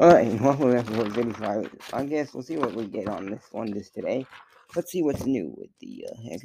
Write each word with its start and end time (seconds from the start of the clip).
Alright, 0.00 0.40
well, 0.40 0.54
that's 0.56 0.88
what 0.88 1.08
video. 1.08 1.68
I 1.92 2.06
guess 2.06 2.32
we'll 2.32 2.42
see 2.42 2.56
what 2.56 2.72
we 2.72 2.86
get 2.86 3.06
on 3.06 3.26
this 3.26 3.44
one 3.52 3.70
this 3.70 3.90
today. 3.90 4.26
Let's 4.74 4.90
see 4.90 5.02
what's 5.02 5.26
new 5.26 5.52
with 5.54 5.68
the 5.78 6.06
uh, 6.10 6.38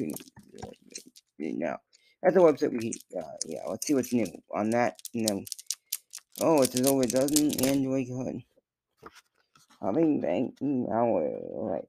now. 1.39 1.77
At 2.21 2.33
the 2.33 2.41
website, 2.41 2.71
we 2.71 2.91
uh, 3.17 3.23
yeah, 3.45 3.61
let's 3.65 3.87
see 3.87 3.93
what's 3.93 4.11
new 4.11 4.27
on 4.53 4.71
that. 4.71 4.99
No, 5.13 5.41
oh, 6.41 6.63
it 6.63 6.73
says 6.73 6.85
over 6.85 7.03
a 7.03 7.07
dozen 7.07 7.53
Android 7.65 8.09
code. 8.09 8.43
Having 9.81 10.19
banking 10.19 10.87
malware. 10.87 11.41
Alright, 11.53 11.87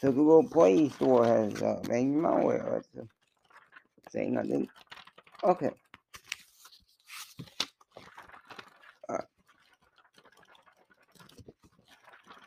so 0.00 0.12
Google 0.12 0.48
Play 0.48 0.90
Store 0.90 1.26
has 1.26 1.60
uh, 1.60 1.80
banking 1.88 2.20
malware. 2.20 2.70
That's 2.70 2.88
uh, 3.00 3.06
saying 4.10 4.34
nothing. 4.34 4.68
Okay. 5.42 5.70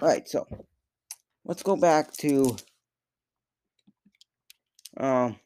All 0.02 0.08
right, 0.08 0.28
so 0.28 0.48
let's 1.46 1.64
go 1.64 1.76
back 1.76 2.14
to 2.18 2.56
um 4.98 5.40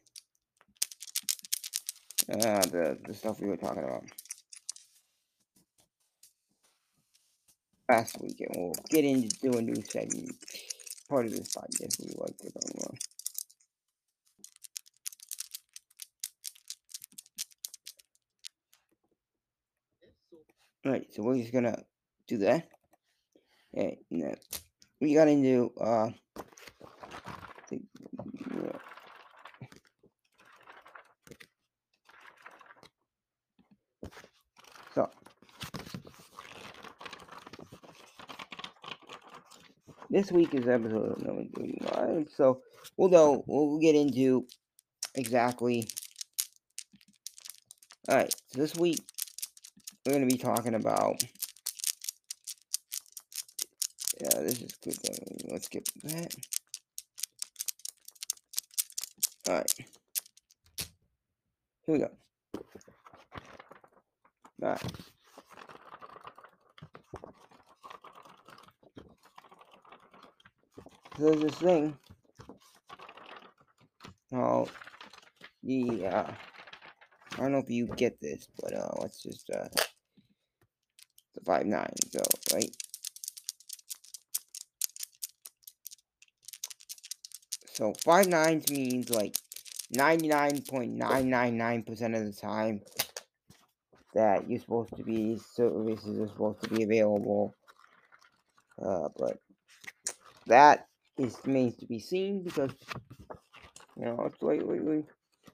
uh, 2.30 2.60
the 2.62 2.98
the 3.06 3.14
stuff 3.14 3.40
we 3.40 3.48
were 3.48 3.56
talking 3.56 3.84
about 3.84 4.04
last 7.88 8.20
weekend. 8.20 8.50
We'll 8.56 8.74
get 8.88 9.04
into 9.04 9.56
a 9.56 9.62
new 9.62 9.80
segment, 9.88 10.32
part 11.08 11.26
of 11.26 11.32
this 11.32 11.54
podcast 11.54 12.00
we 12.00 12.12
like 12.18 12.36
to 12.38 12.50
talk 12.50 12.70
about. 12.74 12.98
All 20.84 20.92
right, 20.92 21.06
so 21.12 21.22
we're 21.22 21.38
just 21.38 21.52
gonna 21.52 21.82
do 22.26 22.38
that. 22.38 22.68
Okay, 23.74 23.98
no. 24.10 24.34
we 25.00 25.14
got 25.14 25.28
into 25.28 25.72
uh 25.80 26.10
so 34.94 35.08
this 40.10 40.30
week 40.30 40.52
is 40.54 40.68
episode 40.68 41.22
number 41.22 41.44
35 41.56 42.28
so 42.36 42.60
we'll 42.98 43.08
go 43.08 43.42
we'll 43.46 43.78
get 43.78 43.94
into 43.94 44.46
exactly 45.14 45.88
all 48.10 48.16
right 48.16 48.34
so 48.48 48.60
this 48.60 48.76
week 48.76 49.00
we're 50.04 50.12
to 50.20 50.26
be 50.26 50.36
talking 50.36 50.74
about 50.74 51.24
this 54.42 54.60
is 54.60 54.72
good. 54.82 55.50
Let's 55.50 55.68
get 55.68 55.88
that. 56.04 56.34
Alright. 59.48 59.74
Here 61.86 61.94
we 61.94 61.98
go. 61.98 62.10
Alright. 64.62 64.82
So 71.18 71.30
there's 71.30 71.40
this 71.42 71.54
thing. 71.56 71.96
Oh, 74.32 74.66
the, 75.62 76.06
uh, 76.06 76.32
I 77.32 77.36
don't 77.36 77.52
know 77.52 77.58
if 77.58 77.68
you 77.68 77.86
get 77.86 78.18
this, 78.20 78.48
but, 78.60 78.74
uh, 78.74 78.88
let's 79.00 79.22
just, 79.22 79.50
uh, 79.50 79.68
the 81.34 81.40
5 81.44 81.66
9, 81.66 81.90
so, 82.10 82.22
right? 82.54 82.70
So 87.72 87.94
five 88.04 88.28
nines 88.28 88.70
means 88.70 89.08
like 89.08 89.34
99.999% 89.94 91.90
of 91.90 92.26
the 92.26 92.32
time 92.38 92.82
that 94.12 94.48
you're 94.48 94.60
supposed 94.60 94.94
to 94.96 95.02
be, 95.02 95.38
services 95.54 96.18
are 96.20 96.28
supposed 96.28 96.62
to 96.64 96.68
be 96.68 96.82
available. 96.82 97.54
Uh, 98.80 99.08
but 99.16 99.38
that 100.46 100.86
is 101.16 101.38
remains 101.44 101.76
to 101.76 101.86
be 101.86 101.98
seen 101.98 102.42
because, 102.42 102.72
you 103.96 104.04
know, 104.04 104.22
it's 104.26 104.42
wait. 104.42 105.06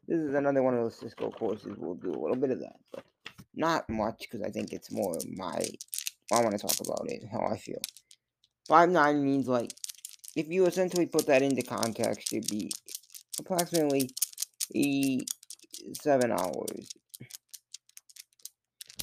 this 0.08 0.18
is 0.18 0.34
another 0.34 0.64
one 0.64 0.74
of 0.74 0.80
those 0.80 0.98
Cisco 0.98 1.30
courses. 1.30 1.76
We'll 1.78 1.94
do 1.94 2.10
a 2.10 2.18
little 2.20 2.34
bit 2.34 2.50
of 2.50 2.58
that, 2.60 2.80
but 2.92 3.04
not 3.54 3.88
much 3.88 4.18
because 4.28 4.42
I 4.42 4.50
think 4.50 4.72
it's 4.72 4.90
more 4.90 5.16
my, 5.36 5.64
I 6.32 6.42
want 6.42 6.58
to 6.58 6.58
talk 6.58 6.80
about 6.80 7.08
it, 7.08 7.22
how 7.30 7.46
I 7.46 7.56
feel. 7.56 7.80
Five 8.66 8.90
nine 8.90 9.24
means 9.24 9.46
like 9.46 9.72
if 10.36 10.48
you 10.48 10.66
essentially 10.66 11.06
put 11.06 11.26
that 11.26 11.42
into 11.42 11.62
context, 11.62 12.32
it'd 12.32 12.50
be 12.50 12.70
approximately 13.38 14.10
seven 16.00 16.32
hours. 16.32 16.88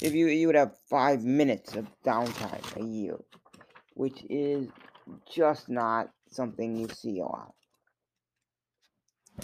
If 0.02 0.12
you 0.12 0.26
you 0.26 0.46
would 0.46 0.56
have 0.56 0.76
five 0.90 1.24
minutes 1.24 1.74
of 1.74 1.86
downtime 2.04 2.76
a 2.76 2.84
year, 2.84 3.16
which 3.94 4.24
is 4.28 4.68
just 5.30 5.68
not 5.68 6.10
something 6.30 6.76
you 6.76 6.88
see 6.88 7.20
a 7.20 7.24
lot. 7.24 7.54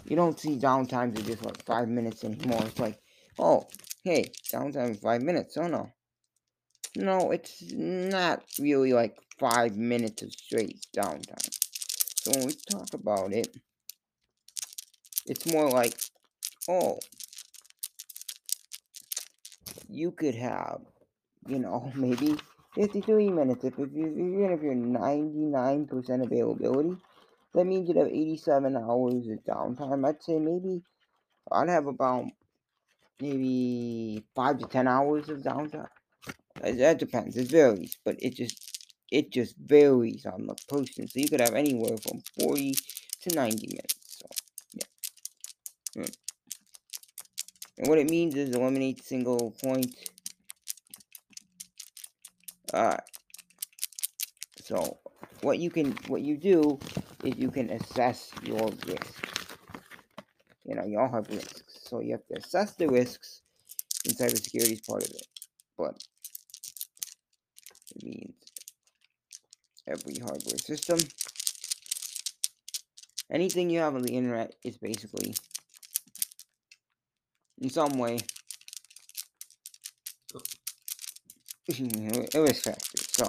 You 0.05 0.17
don't 0.17 0.39
see 0.39 0.57
downtimes 0.57 1.19
of 1.19 1.27
just 1.27 1.45
like 1.45 1.65
five 1.65 1.89
minutes 1.89 2.25
anymore. 2.25 2.65
It's 2.65 2.79
like, 2.79 2.99
oh, 3.39 3.67
hey, 4.05 4.33
downtime 4.53 5.01
five 5.01 5.23
minutes. 5.23 5.57
Oh 5.57 5.69
no. 5.69 5.91
No, 6.95 7.31
it's 7.31 7.63
not 7.73 8.43
really 8.59 8.93
like 8.93 9.17
five 9.39 9.77
minutes 9.77 10.23
of 10.23 10.33
straight 10.33 10.85
downtime. 10.95 11.62
So 12.23 12.31
when 12.31 12.47
we 12.47 12.53
talk 12.53 12.95
about 12.95 13.33
it, 13.33 13.49
it's 15.27 15.45
more 15.45 15.69
like, 15.69 15.99
oh, 16.69 17.01
you 19.89 20.13
could 20.13 20.37
have, 20.37 20.83
you 21.49 21.59
know, 21.59 21.91
maybe 21.97 22.37
53 22.77 23.29
minutes. 23.31 23.65
If, 23.65 23.77
if, 23.77 23.93
you, 23.93 24.07
even 24.07 24.53
if 24.53 24.63
you're 24.63 24.73
99% 24.73 26.23
availability, 26.25 26.97
that 27.55 27.65
means 27.65 27.89
you'd 27.89 27.97
have 27.97 28.07
87 28.07 28.77
hours 28.77 29.27
of 29.27 29.43
downtime. 29.45 30.07
I'd 30.09 30.23
say 30.23 30.39
maybe 30.39 30.81
I'd 31.51 31.69
have 31.69 31.89
about 31.89 32.27
maybe 33.21 34.23
5 34.37 34.59
to 34.59 34.67
10 34.67 34.87
hours 34.87 35.29
of 35.29 35.39
downtime. 35.39 35.89
That 36.61 37.01
depends. 37.01 37.37
It 37.37 37.49
varies, 37.49 37.97
but 38.05 38.15
it 38.23 38.37
just 38.37 38.62
it 39.13 39.31
just 39.31 39.55
varies 39.59 40.25
on 40.25 40.47
the 40.47 40.55
person. 40.69 41.07
So 41.07 41.21
you 41.21 41.29
could 41.29 41.41
have 41.41 41.55
anywhere 41.55 41.99
from 41.99 42.23
40 42.41 42.75
to 43.21 43.35
90 43.35 43.67
minutes. 43.69 44.19
So, 44.19 44.27
yeah. 44.73 46.03
Hmm. 46.03 46.11
And 47.79 47.89
what 47.89 47.99
it 47.99 48.09
means 48.09 48.35
is 48.35 48.55
eliminate 48.55 49.05
single 49.05 49.51
point. 49.63 49.95
Alright. 52.73 53.01
So, 54.65 54.97
what 55.43 55.59
you 55.59 55.71
can, 55.71 55.93
what 56.07 56.23
you 56.23 56.39
do 56.39 56.79
is 57.23 57.37
you 57.37 57.51
can 57.51 57.69
assess 57.69 58.31
your 58.43 58.71
risk. 58.87 59.29
You 60.65 60.77
know, 60.77 60.87
you 60.87 60.99
all 60.99 61.11
have 61.11 61.29
risks. 61.29 61.81
So 61.83 62.01
you 62.01 62.13
have 62.13 62.27
to 62.29 62.37
assess 62.37 62.77
the 62.77 62.89
risks, 62.89 63.43
and 64.07 64.17
cybersecurity 64.17 64.73
is 64.73 64.81
part 64.81 65.03
of 65.03 65.11
it. 65.11 65.27
But 65.77 66.03
it 67.95 68.03
means 68.03 68.42
every 69.87 70.15
hardware 70.19 70.59
system. 70.59 70.99
Anything 73.31 73.71
you 73.71 73.81
have 73.81 73.95
on 73.95 74.03
the 74.03 74.15
internet 74.15 74.55
is 74.63 74.77
basically, 74.77 75.35
in 77.61 77.71
some 77.71 77.99
way, 77.99 78.19
a 82.35 82.41
risk 82.43 82.65
factor. 82.65 82.99
So, 83.13 83.29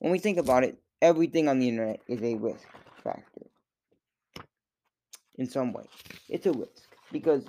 when 0.00 0.10
we 0.12 0.18
think 0.18 0.38
about 0.38 0.64
it, 0.64 0.78
everything 1.00 1.48
on 1.48 1.60
the 1.60 1.68
internet 1.68 2.00
is 2.08 2.22
a 2.22 2.34
risk 2.34 2.66
factor. 3.04 3.46
In 5.36 5.48
some 5.48 5.72
way, 5.72 5.84
it's 6.28 6.46
a 6.46 6.52
risk. 6.52 6.88
Because, 7.12 7.44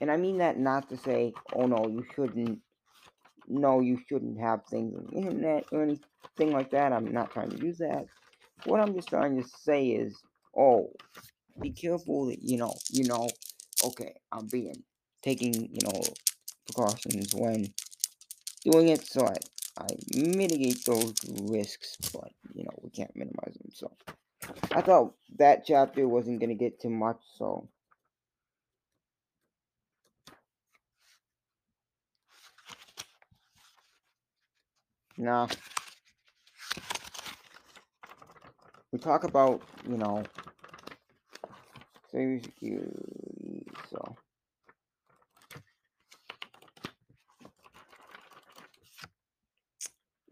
and 0.00 0.10
I 0.10 0.16
mean 0.16 0.38
that 0.38 0.58
not 0.58 0.88
to 0.90 0.96
say, 0.96 1.34
oh 1.52 1.66
no, 1.66 1.88
you 1.88 2.04
shouldn't 2.14 2.60
no, 3.48 3.80
you 3.80 3.98
shouldn't 4.08 4.40
have 4.40 4.64
things 4.66 4.94
on 4.94 5.06
the 5.06 5.18
internet 5.18 5.64
or 5.70 5.82
anything 5.82 6.04
like 6.38 6.70
that. 6.70 6.92
I'm 6.92 7.12
not 7.12 7.30
trying 7.30 7.50
to 7.50 7.64
use 7.64 7.78
that. 7.78 8.06
What 8.64 8.80
I'm 8.80 8.94
just 8.94 9.08
trying 9.08 9.42
to 9.42 9.48
say 9.48 9.88
is, 9.88 10.22
oh, 10.56 10.92
be 11.60 11.70
careful 11.70 12.26
that 12.26 12.42
you 12.42 12.58
know, 12.58 12.74
you 12.90 13.04
know, 13.04 13.28
okay, 13.84 14.14
I'm 14.32 14.46
being 14.46 14.82
taking, 15.22 15.54
you 15.54 15.80
know, 15.84 16.02
precautions 16.66 17.34
when 17.34 17.72
doing 18.64 18.88
it, 18.88 19.06
so 19.06 19.26
I, 19.26 19.36
I 19.78 19.86
mitigate 20.14 20.84
those 20.84 21.14
risks, 21.42 21.96
but 22.12 22.30
you 22.54 22.64
know, 22.64 22.78
we 22.82 22.90
can't 22.90 23.14
minimize 23.14 23.54
them. 23.54 23.70
So 23.72 23.92
I 24.72 24.80
thought 24.82 25.14
that 25.38 25.64
chapter 25.66 26.06
wasn't 26.06 26.40
gonna 26.40 26.54
get 26.54 26.80
too 26.80 26.90
much, 26.90 27.18
so 27.36 27.68
Nah. 35.18 35.48
We 38.92 38.98
talk 38.98 39.24
about, 39.24 39.62
you 39.88 39.96
know, 39.96 40.22
cybersecurity, 42.12 43.66
so. 43.90 44.16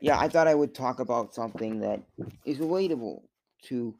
Yeah, 0.00 0.18
I 0.18 0.28
thought 0.28 0.48
I 0.48 0.54
would 0.54 0.74
talk 0.74 1.00
about 1.00 1.34
something 1.34 1.80
that 1.80 2.02
is 2.44 2.58
relatable 2.58 3.22
to 3.64 3.94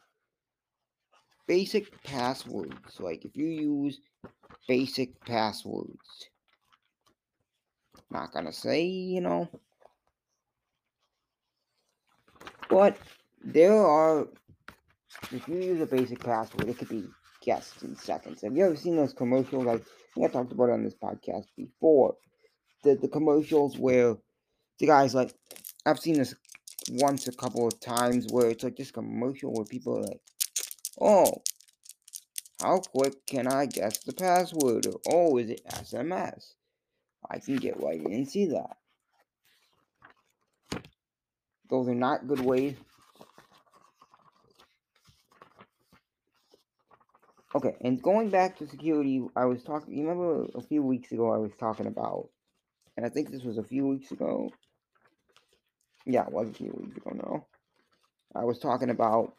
basic 1.47 2.03
passwords. 2.05 3.01
Like 3.01 3.25
if 3.25 3.37
you 3.37 3.47
use 3.47 4.01
basic 4.69 5.19
passwords, 5.25 6.29
not 8.11 8.33
gonna 8.33 8.53
say, 8.53 8.85
you 8.85 9.21
know, 9.21 9.49
but 12.69 12.99
there 13.43 13.75
are, 13.75 14.29
if 15.31 15.49
you 15.49 15.57
use 15.57 15.81
a 15.81 15.87
basic 15.87 16.21
password, 16.21 16.69
it 16.69 16.79
could 16.79 16.89
be 16.89 17.05
guessed 17.43 17.83
in 17.83 17.97
seconds. 17.97 18.43
Have 18.43 18.57
you 18.57 18.65
ever 18.65 18.77
seen 18.77 18.97
those 18.97 19.13
commercials? 19.13 19.67
I 19.67 19.79
think 20.15 20.27
I 20.27 20.29
talked 20.29 20.53
about 20.53 20.71
on 20.71 20.85
this 20.85 20.95
podcast 20.95 21.47
before. 21.57 22.17
The, 22.83 22.97
the 22.97 23.09
commercials 23.09 23.79
where 23.79 24.17
the 24.79 24.87
guy's 24.87 25.15
like, 25.15 25.35
I've 25.87 25.99
seen 25.99 26.19
this 26.19 26.35
once 26.91 27.29
a 27.29 27.33
couple 27.33 27.67
of 27.67 27.81
times 27.81 28.27
where 28.31 28.51
it's 28.51 28.65
like 28.65 28.77
this 28.77 28.91
commercial 28.91 29.53
where 29.53 29.65
people 29.65 29.99
are 29.99 30.03
like, 30.03 30.21
oh, 31.01 31.43
how 32.61 32.79
quick 32.79 33.27
can 33.27 33.47
I 33.47 33.67
guess 33.67 33.99
the 33.99 34.13
password? 34.13 34.87
Or, 34.87 35.01
oh, 35.09 35.39
is 35.39 35.51
it 35.51 35.63
SMS? 35.67 36.55
I 37.31 37.39
can 37.39 37.57
get 37.57 37.83
right 37.83 38.01
in 38.01 38.13
and 38.13 38.29
see 38.29 38.47
that. 38.47 38.77
Those 41.71 41.89
are 41.89 41.95
not 41.95 42.29
good 42.29 42.41
ways. 42.41 42.77
Okay, 47.55 47.77
and 47.83 48.03
going 48.03 48.31
back 48.31 48.59
to 48.59 48.67
security, 48.67 49.23
I 49.37 49.45
was 49.45 49.63
talking, 49.63 49.95
you 49.97 50.09
remember 50.09 50.47
a 50.57 50.61
few 50.61 50.83
weeks 50.83 51.13
ago 51.13 51.33
I 51.33 51.39
was 51.39 51.53
talking 51.59 51.87
about, 51.87 52.29
and 52.97 53.07
I 53.07 53.09
think 53.09 53.31
this 53.31 53.45
was 53.45 53.59
a 53.59 53.63
few 53.63 53.87
weeks 53.87 54.11
ago. 54.11 54.51
Yeah, 56.05 56.27
it 56.27 56.33
was 56.33 56.49
a 56.49 56.55
few 56.55 56.75
weeks 56.77 56.97
ago 56.97 57.11
now. 57.15 57.47
I 58.35 58.45
was 58.45 58.59
talking 58.59 58.91
about 58.91 59.35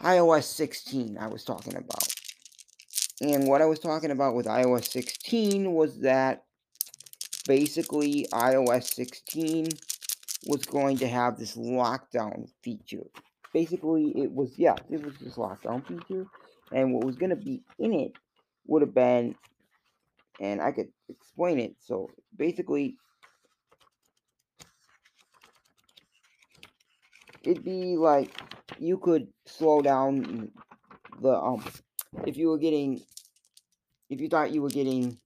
iOS 0.00 0.44
16, 0.44 1.16
I 1.18 1.28
was 1.28 1.44
talking 1.44 1.76
about. 1.76 2.08
And 3.20 3.46
what 3.46 3.62
I 3.62 3.66
was 3.66 3.78
talking 3.78 4.10
about 4.10 4.34
with 4.34 4.46
iOS 4.46 4.88
16 4.88 5.72
was 5.72 6.00
that 6.00 6.42
basically 7.46 8.26
iOS 8.32 8.94
16 8.94 9.68
was 10.48 10.64
going 10.64 10.96
to 10.98 11.06
have 11.06 11.38
this 11.38 11.56
lockdown 11.56 12.48
feature. 12.64 13.06
Basically, 13.52 14.12
it 14.16 14.32
was, 14.32 14.58
yeah, 14.58 14.76
it 14.90 15.04
was 15.04 15.14
this 15.18 15.36
lockdown 15.36 15.86
feature. 15.86 16.26
And 16.72 16.94
what 16.94 17.04
was 17.04 17.16
to 17.16 17.36
be 17.36 17.62
in 17.78 17.92
it 17.92 18.12
would 18.66 18.82
have 18.82 18.94
been, 18.94 19.34
and 20.40 20.60
I 20.60 20.72
could 20.72 20.88
explain 21.08 21.58
it. 21.58 21.76
So 21.80 22.08
basically, 22.36 22.96
it'd 27.44 27.64
be 27.64 27.96
like 27.96 28.30
you 28.78 28.98
could 28.98 29.28
slow 29.46 29.82
down 29.82 30.50
the 31.20 31.32
um 31.32 31.64
if 32.26 32.36
you 32.36 32.48
were 32.48 32.58
getting 32.58 33.00
if 34.08 34.20
you 34.20 34.28
thought 34.28 34.52
you 34.52 34.62
were 34.62 34.68
getting 34.68 35.18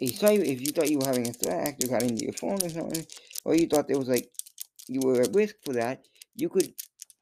a 0.00 0.06
site 0.06 0.40
if 0.40 0.60
you 0.60 0.72
thought 0.72 0.90
you 0.90 0.98
were 0.98 1.06
having 1.06 1.28
a 1.28 1.32
threat 1.32 1.76
you 1.78 1.88
got 1.88 2.02
into 2.02 2.24
your 2.24 2.32
phone 2.32 2.62
or 2.62 2.68
something 2.68 3.06
or 3.44 3.54
you 3.54 3.66
thought 3.66 3.88
there 3.88 3.98
was 3.98 4.08
like 4.08 4.30
you 4.88 5.00
were 5.00 5.20
at 5.20 5.34
risk 5.34 5.56
for 5.64 5.74
that 5.74 6.04
you 6.34 6.48
could 6.48 6.72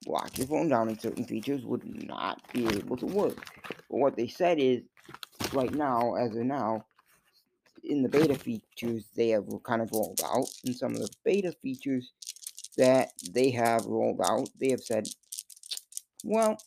lock 0.06 0.36
your 0.38 0.46
phone 0.46 0.68
down 0.68 0.88
and 0.88 1.00
certain 1.00 1.24
features 1.24 1.64
would 1.64 1.84
not 2.06 2.40
be 2.52 2.66
able 2.66 2.96
to 2.96 3.06
work 3.06 3.36
but 3.90 3.98
what 3.98 4.16
they 4.16 4.26
said 4.28 4.58
is 4.58 4.82
right 5.52 5.74
now 5.74 6.14
as 6.14 6.34
of 6.36 6.44
now 6.44 6.84
in 7.84 8.02
the 8.02 8.08
beta 8.08 8.34
features 8.34 9.04
they 9.14 9.28
have 9.28 9.44
kind 9.62 9.82
of 9.82 9.90
rolled 9.92 10.20
out 10.24 10.48
and 10.64 10.74
some 10.74 10.92
of 10.92 11.00
the 11.00 11.10
beta 11.24 11.52
features 11.62 12.12
that 12.76 13.12
they 13.30 13.50
have 13.50 13.84
rolled 13.86 14.20
out, 14.22 14.48
they 14.60 14.70
have 14.70 14.82
said, 14.82 15.08
well, 16.24 16.58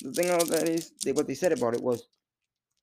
the 0.00 0.12
thing 0.12 0.30
about 0.30 0.48
that 0.48 0.68
is, 0.68 0.92
they, 1.04 1.12
what 1.12 1.26
they 1.26 1.34
said 1.34 1.52
about 1.52 1.74
it 1.74 1.82
was, 1.82 2.04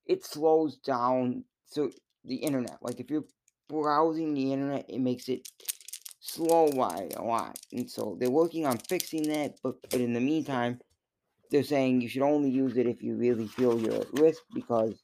it 0.06 0.24
slows 0.24 0.76
down 0.76 1.44
so 1.66 1.90
the 2.24 2.36
internet. 2.36 2.78
Like 2.80 3.00
if 3.00 3.10
you're 3.10 3.24
browsing 3.68 4.34
the 4.34 4.52
internet, 4.52 4.86
it 4.88 5.00
makes 5.00 5.28
it 5.28 5.48
slow 6.24 6.70
by 6.72 7.08
a 7.16 7.22
lot. 7.22 7.58
And 7.72 7.88
so 7.88 8.16
they're 8.18 8.30
working 8.30 8.64
on 8.66 8.78
fixing 8.78 9.28
that, 9.28 9.58
but, 9.62 9.76
but 9.90 10.00
in 10.00 10.14
the 10.14 10.20
meantime, 10.20 10.80
they're 11.50 11.62
saying 11.62 12.00
you 12.00 12.08
should 12.08 12.22
only 12.22 12.48
use 12.48 12.78
it 12.78 12.86
if 12.86 13.02
you 13.02 13.14
really 13.14 13.46
feel 13.46 13.78
you're 13.78 14.00
at 14.00 14.12
risk 14.14 14.42
because 14.54 15.02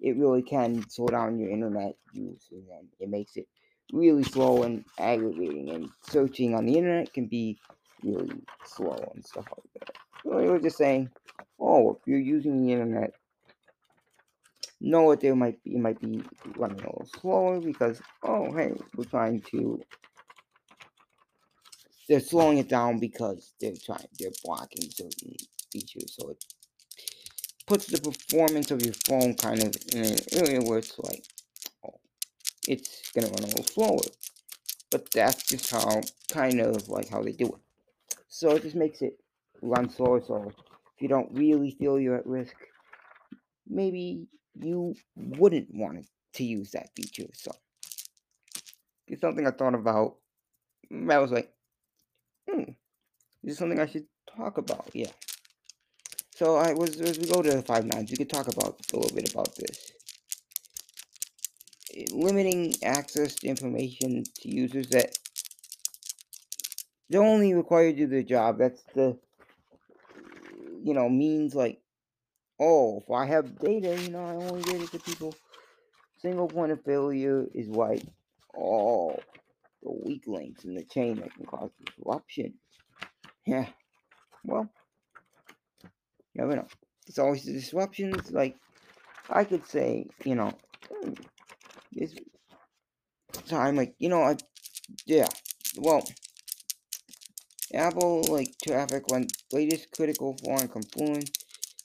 it 0.00 0.16
really 0.16 0.42
can 0.42 0.88
slow 0.88 1.08
down 1.08 1.38
your 1.38 1.50
internet 1.50 1.96
use 2.12 2.48
and 2.52 2.88
it 3.00 3.08
makes 3.08 3.36
it 3.36 3.48
really 3.92 4.22
slow 4.22 4.62
and 4.62 4.84
aggravating, 4.98 5.70
and 5.70 5.88
searching 6.02 6.54
on 6.54 6.66
the 6.66 6.78
internet 6.78 7.12
can 7.12 7.26
be 7.26 7.58
really 8.02 8.40
slow 8.64 8.96
and 9.14 9.24
stuff 9.24 9.46
like 9.50 9.86
that. 9.86 9.96
So 10.22 10.38
they 10.38 10.48
were 10.48 10.60
just 10.60 10.78
saying, 10.78 11.10
oh, 11.60 11.90
if 11.90 12.06
you're 12.06 12.18
using 12.18 12.64
the 12.64 12.72
internet, 12.72 13.12
know 14.80 15.10
that 15.10 15.20
there 15.20 15.34
might 15.34 15.62
be 15.64 15.74
it 15.74 15.80
might 15.80 16.00
be 16.00 16.22
running 16.56 16.78
a 16.80 16.86
little 16.86 17.08
slower 17.20 17.60
because 17.60 18.00
oh 18.22 18.52
hey, 18.52 18.72
we're 18.96 19.04
trying 19.04 19.40
to 19.40 19.80
they're 22.08 22.20
slowing 22.20 22.58
it 22.58 22.68
down 22.68 22.98
because 22.98 23.52
they're 23.60 23.74
trying 23.84 24.06
they're 24.18 24.30
blocking 24.44 24.90
certain 24.90 25.34
features 25.72 26.16
so 26.18 26.30
it 26.30 26.44
puts 27.66 27.86
the 27.86 27.98
performance 27.98 28.70
of 28.70 28.84
your 28.84 28.94
phone 29.06 29.34
kind 29.34 29.62
of 29.62 29.74
in 29.94 30.04
an 30.04 30.18
area 30.32 30.60
where 30.60 30.78
it's 30.78 30.98
like 30.98 31.24
oh, 31.86 31.98
it's 32.68 33.10
gonna 33.12 33.28
run 33.28 33.44
a 33.44 33.46
little 33.46 33.64
slower. 33.64 34.02
But 34.90 35.10
that's 35.10 35.48
just 35.48 35.70
how, 35.70 36.02
kind 36.30 36.60
of 36.60 36.88
like 36.88 37.08
how 37.08 37.22
they 37.22 37.32
do 37.32 37.46
it. 37.46 38.16
So 38.28 38.50
it 38.50 38.62
just 38.62 38.76
makes 38.76 39.02
it 39.02 39.18
run 39.60 39.90
slower. 39.90 40.22
So 40.24 40.52
if 40.94 41.02
you 41.02 41.08
don't 41.08 41.32
really 41.32 41.72
feel 41.72 41.98
you're 41.98 42.16
at 42.16 42.26
risk, 42.26 42.54
maybe 43.66 44.26
you 44.54 44.94
wouldn't 45.16 45.74
want 45.74 46.06
to 46.34 46.44
use 46.44 46.70
that 46.72 46.90
feature. 46.94 47.28
So 47.34 47.50
it's 49.08 49.20
something 49.20 49.46
I 49.46 49.50
thought 49.50 49.74
about. 49.74 50.16
I 50.92 51.18
was 51.18 51.32
like, 51.32 51.50
hmm, 52.54 52.72
this 53.42 53.52
is 53.52 53.58
something 53.58 53.80
I 53.80 53.86
should 53.86 54.06
talk 54.36 54.58
about. 54.58 54.90
Yeah. 54.92 55.10
So 56.34 56.56
I 56.56 56.72
was 56.72 57.00
as 57.00 57.18
we 57.18 57.26
go 57.26 57.42
to 57.42 57.50
the 57.50 57.62
five 57.62 57.84
nines, 57.84 58.10
we 58.10 58.16
could 58.16 58.30
talk 58.30 58.48
about 58.48 58.80
a 58.92 58.96
little 58.96 59.14
bit 59.14 59.32
about 59.32 59.54
this 59.56 59.92
limiting 62.12 62.74
access 62.82 63.36
to 63.36 63.46
information 63.46 64.24
to 64.40 64.48
users 64.48 64.88
that 64.88 65.16
don't 67.10 67.26
only 67.26 67.54
require 67.54 67.92
to 67.92 67.96
do 67.96 68.06
their 68.06 68.22
job. 68.22 68.58
That's 68.58 68.82
the, 68.94 69.16
you 70.82 70.94
know, 70.94 71.08
means 71.08 71.54
like, 71.54 71.80
oh, 72.58 72.98
if 72.98 73.10
I 73.10 73.26
have 73.26 73.58
data, 73.58 74.00
you 74.00 74.10
know, 74.10 74.24
I 74.24 74.34
only 74.34 74.62
give 74.62 74.82
it 74.82 74.90
to 74.92 74.98
people. 74.98 75.34
Single 76.20 76.48
point 76.48 76.72
of 76.72 76.82
failure 76.82 77.46
is 77.54 77.68
like, 77.68 78.02
oh, 78.56 79.18
the 79.84 79.92
weak 80.04 80.24
links 80.26 80.64
in 80.64 80.74
the 80.74 80.84
chain 80.84 81.16
that 81.16 81.34
can 81.34 81.46
cause 81.46 81.70
disruption. 81.84 82.54
Yeah, 83.46 83.66
well, 84.44 84.68
never 86.34 86.56
know. 86.56 86.66
It's 87.06 87.18
always 87.18 87.44
the 87.44 87.52
disruptions. 87.52 88.32
Like, 88.32 88.56
I 89.28 89.44
could 89.44 89.66
say, 89.66 90.06
you 90.24 90.34
know, 90.34 90.52
hmm, 90.90 91.12
this 91.92 92.14
time, 93.46 93.76
like, 93.76 93.94
you 93.98 94.08
know, 94.08 94.22
I, 94.22 94.36
yeah, 95.06 95.28
well, 95.76 96.02
Apple, 97.74 98.24
like, 98.30 98.54
traffic 98.64 99.08
went 99.08 99.32
latest 99.52 99.90
critical 99.90 100.36
foreign 100.42 100.68
Confluence. 100.68 101.30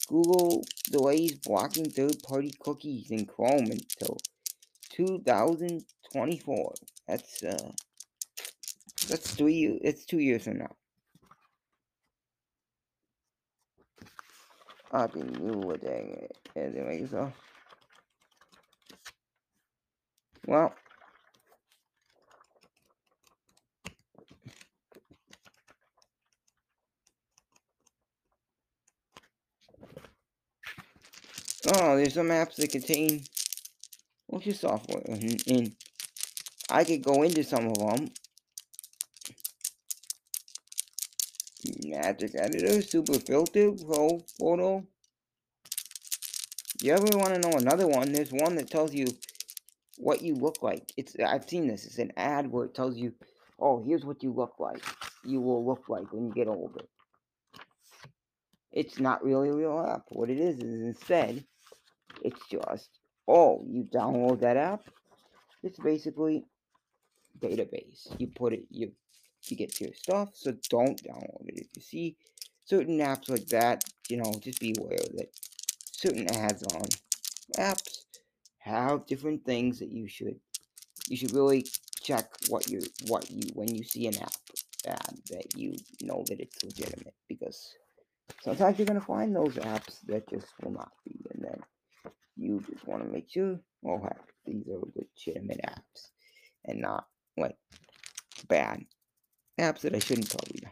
Google 0.07 0.63
delays 0.89 1.35
blocking 1.35 1.89
third-party 1.89 2.53
cookies 2.59 3.11
in 3.11 3.25
Chrome 3.25 3.69
until 3.71 4.17
2024. 4.91 6.73
That's, 7.07 7.43
uh, 7.43 7.71
that's 9.09 9.35
three, 9.35 9.79
it's 9.83 10.05
two 10.05 10.19
years 10.19 10.43
from 10.43 10.59
now. 10.59 10.75
I've 14.91 15.13
been 15.13 15.31
new 15.33 15.59
with 15.67 15.81
that 15.81 16.31
anyway, 16.55 17.05
so. 17.09 17.31
Well, 20.47 20.73
oh, 31.75 31.97
there's 31.97 32.15
some 32.15 32.29
apps 32.29 32.55
that 32.55 32.71
contain, 32.71 33.23
what's 34.27 34.45
your 34.45 34.55
software, 34.55 35.03
and 35.07 35.75
I 36.71 36.83
could 36.83 37.03
go 37.03 37.21
into 37.23 37.43
some 37.43 37.67
of 37.67 37.77
them. 37.77 38.09
Magic 42.01 42.31
Editor, 42.35 42.81
Super 42.81 43.19
Filter, 43.19 43.71
Pro 43.73 44.19
Photo. 44.39 44.87
You 46.81 46.93
ever 46.93 47.17
want 47.17 47.33
to 47.33 47.41
know 47.41 47.57
another 47.57 47.87
one? 47.87 48.13
There's 48.13 48.31
one 48.31 48.55
that 48.55 48.69
tells 48.69 48.93
you 48.93 49.07
what 49.97 50.21
you 50.21 50.35
look 50.35 50.63
like. 50.63 50.93
It's 50.95 51.17
I've 51.19 51.49
seen 51.49 51.67
this. 51.67 51.85
It's 51.85 51.97
an 51.97 52.13
ad 52.15 52.49
where 52.49 52.65
it 52.65 52.73
tells 52.73 52.95
you, 52.95 53.13
"Oh, 53.59 53.83
here's 53.83 54.05
what 54.05 54.23
you 54.23 54.31
look 54.31 54.53
like. 54.59 54.81
You 55.25 55.41
will 55.41 55.65
look 55.65 55.89
like 55.89 56.13
when 56.13 56.27
you 56.27 56.33
get 56.33 56.47
older." 56.47 56.85
It's 58.71 58.97
not 58.97 59.21
really 59.21 59.49
a 59.49 59.53
real 59.53 59.85
app. 59.85 60.03
What 60.09 60.29
it 60.29 60.39
is 60.39 60.59
is 60.59 60.81
instead, 60.81 61.43
it's 62.23 62.39
just, 62.49 62.89
oh, 63.27 63.65
you 63.67 63.83
download 63.83 64.39
that 64.39 64.55
app. 64.55 64.83
It's 65.63 65.79
basically 65.79 66.45
database. 67.39 68.07
You 68.17 68.27
put 68.27 68.53
it, 68.53 68.67
you 68.69 68.93
you 69.51 69.57
get 69.57 69.79
your 69.79 69.93
stuff. 69.93 70.29
So 70.33 70.53
don't 70.69 71.01
download 71.03 71.47
it. 71.47 71.59
If 71.59 71.67
you 71.75 71.81
see 71.81 72.17
certain 72.65 72.99
apps 72.99 73.29
like 73.29 73.47
that, 73.47 73.83
you 74.09 74.17
know, 74.17 74.31
just 74.39 74.59
be 74.59 74.75
aware 74.77 74.97
that 75.15 75.29
certain 75.91 76.29
ads 76.35 76.63
on 76.63 76.83
apps 77.57 78.05
have 78.59 79.05
different 79.05 79.43
things 79.45 79.79
that 79.79 79.91
you 79.91 80.07
should 80.07 80.39
you 81.09 81.17
should 81.17 81.33
really 81.33 81.65
check 82.01 82.29
what 82.47 82.69
you 82.69 82.81
what 83.07 83.29
you 83.29 83.41
when 83.53 83.73
you 83.73 83.83
see 83.83 84.07
an 84.07 84.17
app 84.17 84.31
ad 84.87 85.17
that 85.29 85.55
you 85.55 85.75
know 86.01 86.23
that 86.27 86.39
it's 86.39 86.63
legitimate 86.63 87.13
because 87.27 87.73
sometimes 88.41 88.77
you're 88.77 88.85
gonna 88.85 89.01
find 89.01 89.35
those 89.35 89.55
apps 89.55 89.99
that 90.05 90.29
just 90.29 90.47
will 90.61 90.71
not 90.71 90.91
be 91.05 91.19
and 91.33 91.43
then 91.43 91.59
you 92.37 92.63
just 92.71 92.87
want 92.87 93.03
to 93.03 93.09
make 93.09 93.29
sure 93.29 93.59
oh 93.85 93.99
heck 94.01 94.21
these 94.45 94.67
are 94.67 94.79
legitimate 94.95 95.59
apps 95.65 96.11
and 96.65 96.79
not 96.79 97.07
like 97.37 97.57
bad 98.47 98.85
apps 99.59 99.81
that 99.81 99.95
I 99.95 99.99
shouldn't 99.99 100.29
probably. 100.29 100.63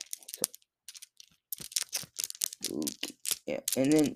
So, 2.64 2.78
okay. 2.78 3.14
yeah, 3.46 3.60
and 3.76 3.92
then 3.92 4.14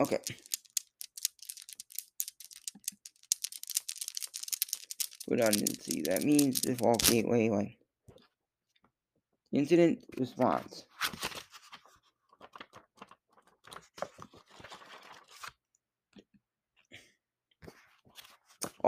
Okay. 0.00 0.18
Redundancy. 5.28 6.02
That 6.02 6.22
means 6.22 6.60
default 6.60 7.04
gateway 7.04 7.76
incident 9.52 10.04
response. 10.16 10.84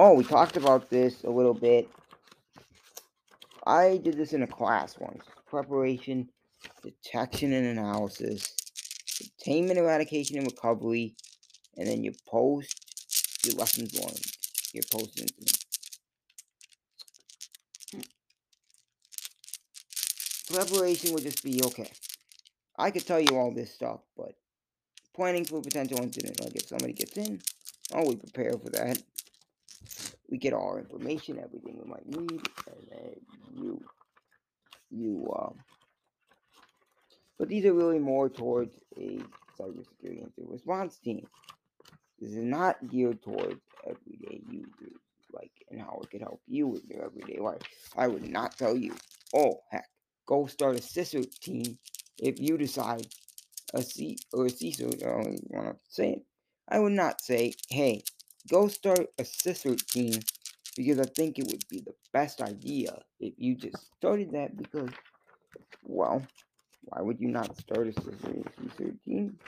Oh, 0.02 0.14
we 0.14 0.24
talked 0.24 0.56
about 0.56 0.88
this 0.88 1.24
a 1.24 1.30
little 1.30 1.52
bit. 1.52 1.86
I 3.66 3.98
did 3.98 4.16
this 4.16 4.32
in 4.32 4.42
a 4.42 4.46
class 4.46 4.98
once. 4.98 5.22
Preparation, 5.46 6.30
detection, 6.82 7.52
and 7.52 7.66
analysis 7.66 8.56
containment, 9.18 9.78
eradication, 9.78 10.38
and 10.38 10.46
recovery, 10.46 11.14
and 11.76 11.86
then 11.86 12.02
your 12.02 12.14
post 12.26 13.44
your 13.44 13.56
lessons 13.56 13.94
learned, 13.94 14.24
your 14.72 14.84
post 14.90 15.20
incident. 15.20 15.64
Preparation 20.50 21.12
would 21.12 21.24
just 21.24 21.44
be 21.44 21.60
okay. 21.62 21.90
I 22.78 22.90
could 22.90 23.06
tell 23.06 23.20
you 23.20 23.36
all 23.36 23.52
this 23.52 23.74
stuff, 23.74 24.00
but 24.16 24.32
planning 25.14 25.44
for 25.44 25.58
a 25.58 25.60
potential 25.60 26.02
incident, 26.02 26.42
like 26.42 26.56
if 26.56 26.68
somebody 26.68 26.94
gets 26.94 27.18
in, 27.18 27.42
oh, 27.92 28.08
we 28.08 28.16
prepare 28.16 28.52
for 28.52 28.70
that. 28.70 29.02
We 30.30 30.38
get 30.38 30.52
all 30.52 30.68
our 30.68 30.78
information, 30.78 31.38
everything 31.38 31.80
we 31.82 31.90
might 31.90 32.06
need, 32.06 32.40
and 32.66 32.88
then 32.90 33.14
you, 33.52 33.82
you, 34.90 35.32
um, 35.36 35.54
but 37.38 37.48
these 37.48 37.64
are 37.64 37.72
really 37.72 37.98
more 37.98 38.28
towards 38.28 38.76
a 38.96 39.18
cybersecurity 39.58 40.22
incident 40.22 40.50
response 40.50 40.98
team. 40.98 41.26
This 42.20 42.30
is 42.30 42.44
not 42.44 42.76
geared 42.88 43.22
towards 43.22 43.60
everyday 43.84 44.42
users, 44.48 45.00
like 45.32 45.50
and 45.70 45.80
how 45.80 46.00
it 46.02 46.10
could 46.10 46.20
help 46.20 46.40
you 46.46 46.66
with 46.68 46.84
your 46.88 47.04
everyday 47.04 47.40
life. 47.40 47.62
I 47.96 48.06
would 48.06 48.28
not 48.28 48.56
tell 48.56 48.76
you, 48.76 48.94
oh 49.34 49.60
heck, 49.70 49.88
go 50.26 50.46
start 50.46 50.76
a 50.76 50.82
CISO 50.82 51.28
team 51.40 51.78
if 52.18 52.38
you 52.38 52.58
decide 52.58 53.06
a 53.74 53.82
C 53.82 54.18
or 54.32 54.46
a 54.46 54.50
CISO, 54.50 54.94
I 55.02 55.22
don't 55.22 55.50
want 55.50 55.78
to 55.78 55.84
say 55.88 56.12
it. 56.12 56.22
I 56.68 56.78
would 56.78 56.92
not 56.92 57.20
say, 57.20 57.54
hey, 57.68 58.02
go 58.48 58.68
start 58.68 59.06
a 59.18 59.22
CISO 59.22 59.76
team 59.86 60.20
because 60.76 60.98
I 61.00 61.04
think 61.04 61.38
it 61.38 61.46
would 61.46 61.68
be 61.68 61.80
the 61.80 61.94
best 62.12 62.40
idea 62.40 62.98
if 63.18 63.34
you 63.36 63.54
just 63.54 63.92
started 63.96 64.32
that 64.32 64.56
because, 64.56 64.90
well, 65.82 66.24
why 66.84 67.02
would 67.02 67.20
you 67.20 67.28
not 67.28 67.56
start 67.58 67.88
a 67.88 67.92
CISO 67.92 68.96
team? 69.04 69.38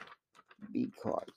Because 0.73 1.31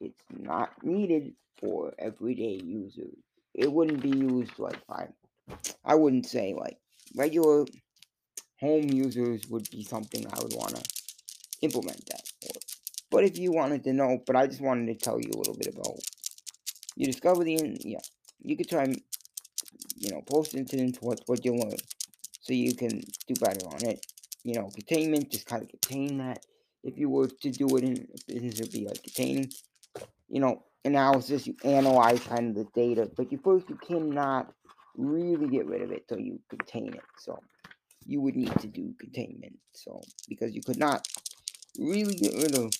it's 0.00 0.24
not 0.30 0.72
needed 0.82 1.32
for 1.60 1.92
everyday 1.98 2.60
users. 2.62 3.16
It 3.54 3.72
wouldn't 3.72 4.02
be 4.02 4.10
used 4.10 4.58
like 4.58 4.80
I, 4.90 5.06
I 5.84 5.94
wouldn't 5.94 6.26
say 6.26 6.54
like 6.58 6.78
regular 7.14 7.64
home 8.60 8.90
users 8.90 9.46
would 9.48 9.68
be 9.70 9.84
something 9.84 10.26
I 10.26 10.42
would 10.42 10.54
want 10.54 10.76
to 10.76 10.82
implement 11.62 12.04
that 12.06 12.22
for. 12.42 12.60
But 13.10 13.24
if 13.24 13.38
you 13.38 13.52
wanted 13.52 13.84
to 13.84 13.92
know, 13.92 14.18
but 14.26 14.36
I 14.36 14.46
just 14.46 14.60
wanted 14.60 14.86
to 14.86 15.04
tell 15.04 15.20
you 15.20 15.30
a 15.32 15.38
little 15.38 15.56
bit 15.56 15.72
about 15.72 15.98
you 16.96 17.06
discover 17.06 17.44
the 17.44 17.78
yeah 17.84 17.98
you 18.42 18.56
could 18.56 18.68
try 18.68 18.84
you 19.96 20.10
know 20.10 20.22
post 20.22 20.54
incidents 20.54 20.98
what 21.00 21.20
what 21.26 21.44
you 21.44 21.52
learn 21.52 21.76
so 22.40 22.52
you 22.52 22.74
can 22.74 23.00
do 23.26 23.34
better 23.40 23.66
on 23.66 23.84
it 23.84 24.04
you 24.44 24.54
know, 24.54 24.68
containment, 24.68 25.30
just 25.30 25.46
kind 25.46 25.62
of 25.62 25.68
contain 25.68 26.18
that. 26.18 26.44
If 26.84 26.98
you 26.98 27.08
were 27.08 27.28
to 27.28 27.50
do 27.50 27.76
it 27.76 27.84
in 27.84 28.06
business, 28.28 28.60
would 28.60 28.72
be 28.72 28.86
like 28.86 29.02
containing, 29.02 29.50
you 30.28 30.40
know, 30.40 30.62
analysis, 30.84 31.46
you 31.46 31.56
analyze 31.64 32.20
kind 32.20 32.50
of 32.50 32.54
the 32.54 32.70
data, 32.74 33.10
but 33.16 33.32
you 33.32 33.40
first, 33.42 33.68
you 33.70 33.76
cannot 33.76 34.52
really 34.96 35.48
get 35.48 35.66
rid 35.66 35.80
of 35.80 35.90
it 35.90 36.06
till 36.06 36.20
you 36.20 36.38
contain 36.50 36.92
it. 36.92 37.02
So 37.18 37.40
you 38.04 38.20
would 38.20 38.36
need 38.36 38.54
to 38.60 38.66
do 38.66 38.94
containment. 39.00 39.58
So 39.72 40.02
because 40.28 40.54
you 40.54 40.60
could 40.60 40.78
not 40.78 41.06
really 41.78 42.14
get 42.14 42.34
rid 42.34 42.54
of 42.58 42.70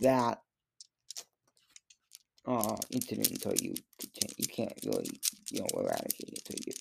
that 0.00 0.40
uh, 2.46 2.76
incident 2.90 3.30
until 3.30 3.54
you 3.60 3.74
you 4.36 4.46
can't 4.46 4.78
really, 4.84 5.20
you 5.50 5.60
know, 5.60 5.66
eradicate 5.74 6.28
it 6.28 6.42
until 6.48 6.64
you. 6.66 6.72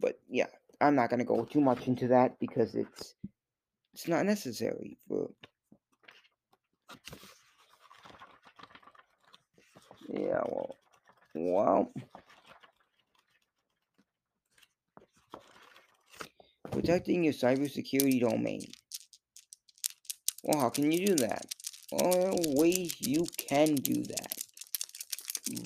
But 0.00 0.18
yeah, 0.28 0.46
I'm 0.80 0.94
not 0.94 1.10
gonna 1.10 1.24
go 1.24 1.44
too 1.44 1.60
much 1.60 1.86
into 1.86 2.08
that 2.08 2.38
because 2.38 2.74
it's 2.74 3.14
it's 3.94 4.08
not 4.08 4.26
necessary 4.26 4.96
for 5.08 5.30
yeah 10.08 10.42
well 10.46 10.76
well. 11.34 11.92
Protecting 16.70 17.24
your 17.24 17.34
cybersecurity 17.34 18.20
domain. 18.20 18.62
Well 20.42 20.60
how 20.60 20.70
can 20.70 20.90
you 20.90 21.06
do 21.06 21.14
that? 21.16 21.46
Well 21.90 22.34
ways 22.54 22.94
you 23.00 23.26
can 23.36 23.74
do 23.74 24.02
that 24.04 24.41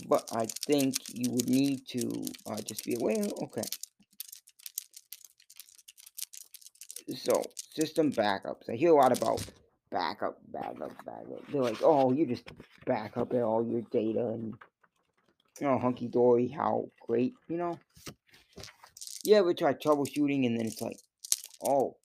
but 0.08 0.28
I 0.32 0.46
think 0.66 0.96
you 1.12 1.30
would 1.32 1.48
need 1.48 1.86
to 1.88 2.24
uh, 2.46 2.56
just 2.56 2.84
be 2.84 2.94
aware 2.94 3.24
okay 3.42 3.64
So, 7.14 7.40
system 7.72 8.10
backups. 8.12 8.68
I 8.68 8.74
hear 8.74 8.90
a 8.90 8.96
lot 8.96 9.16
about 9.16 9.44
backup, 9.90 10.38
backup, 10.48 10.92
backup. 11.04 11.46
They're 11.52 11.62
like, 11.62 11.80
oh, 11.82 12.12
you 12.12 12.26
just 12.26 12.44
back 12.84 13.16
up 13.16 13.32
all 13.32 13.64
your 13.64 13.82
data 13.92 14.26
and, 14.26 14.54
you 15.60 15.66
know, 15.68 15.78
hunky 15.78 16.08
dory, 16.08 16.48
how 16.48 16.88
great, 17.06 17.34
you 17.48 17.56
know? 17.56 17.78
You 19.22 19.36
ever 19.36 19.54
try 19.54 19.74
troubleshooting 19.74 20.46
and 20.46 20.58
then 20.58 20.66
it's 20.66 20.82
like, 20.82 20.98
oh, 21.64 21.96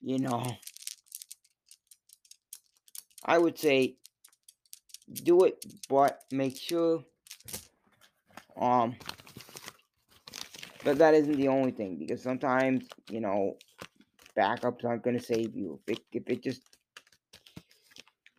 you 0.00 0.18
know, 0.18 0.42
I 3.26 3.38
would 3.38 3.58
say 3.58 3.96
do 5.12 5.44
it, 5.44 5.64
but 5.88 6.20
make 6.30 6.56
sure, 6.56 7.04
um, 8.60 8.96
but 10.84 10.98
that 10.98 11.14
isn't 11.14 11.36
the 11.36 11.48
only 11.48 11.72
thing 11.72 11.96
because 11.96 12.22
sometimes, 12.22 12.86
you 13.10 13.20
know, 13.20 13.56
backups 14.36 14.84
aren't 14.84 15.02
going 15.02 15.18
to 15.18 15.24
save 15.24 15.54
you. 15.54 15.80
If 15.86 15.98
it, 15.98 16.04
if 16.12 16.22
it 16.28 16.42
just 16.42 16.62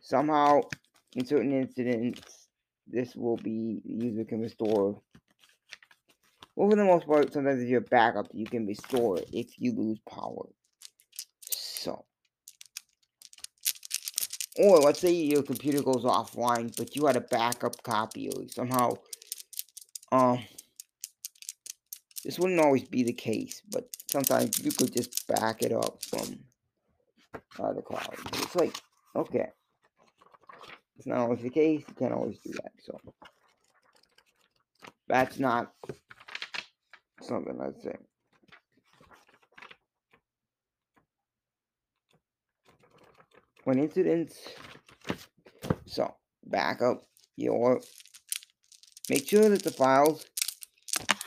somehow, 0.00 0.60
in 1.14 1.24
certain 1.24 1.52
incidents, 1.52 2.48
this 2.86 3.16
will 3.16 3.36
be, 3.36 3.80
the 3.84 4.04
user 4.06 4.24
can 4.24 4.40
restore. 4.40 5.00
Well, 6.54 6.70
for 6.70 6.76
the 6.76 6.84
most 6.84 7.06
part, 7.06 7.32
sometimes 7.32 7.62
if 7.62 7.68
you're 7.68 7.80
backup, 7.80 8.28
you 8.32 8.46
can 8.46 8.66
restore 8.66 9.18
if 9.32 9.48
you 9.58 9.74
lose 9.74 9.98
power. 10.08 10.46
So, 11.40 12.04
or 14.58 14.78
let's 14.78 15.00
say 15.00 15.12
your 15.12 15.42
computer 15.42 15.82
goes 15.82 16.04
offline, 16.04 16.74
but 16.76 16.96
you 16.96 17.06
had 17.06 17.16
a 17.16 17.20
backup 17.20 17.82
copy 17.82 18.28
or 18.28 18.48
somehow, 18.48 18.94
um, 20.12 20.38
this 22.24 22.38
wouldn't 22.38 22.60
always 22.60 22.84
be 22.84 23.02
the 23.02 23.12
case, 23.12 23.62
but 23.70 23.88
sometimes 24.10 24.58
you 24.64 24.72
could 24.72 24.92
just 24.92 25.26
back 25.26 25.62
it 25.62 25.72
up 25.72 26.02
from 26.02 26.38
uh, 27.58 27.72
the 27.72 27.82
cloud. 27.82 28.14
It's 28.34 28.56
like, 28.56 28.74
okay, 29.14 29.48
it's 30.96 31.06
not 31.06 31.18
always 31.18 31.42
the 31.42 31.50
case. 31.50 31.84
You 31.86 31.94
can't 31.94 32.14
always 32.14 32.38
do 32.38 32.52
that. 32.52 32.72
So 32.82 32.98
that's 35.08 35.38
not 35.38 35.72
something 37.22 37.60
I'd 37.60 37.80
say. 37.82 37.96
When 43.66 43.80
incidents, 43.80 44.38
so 45.86 46.14
back 46.46 46.80
up 46.82 47.04
your, 47.36 47.80
make 49.10 49.28
sure 49.28 49.48
that 49.48 49.64
the 49.64 49.72
files 49.72 50.24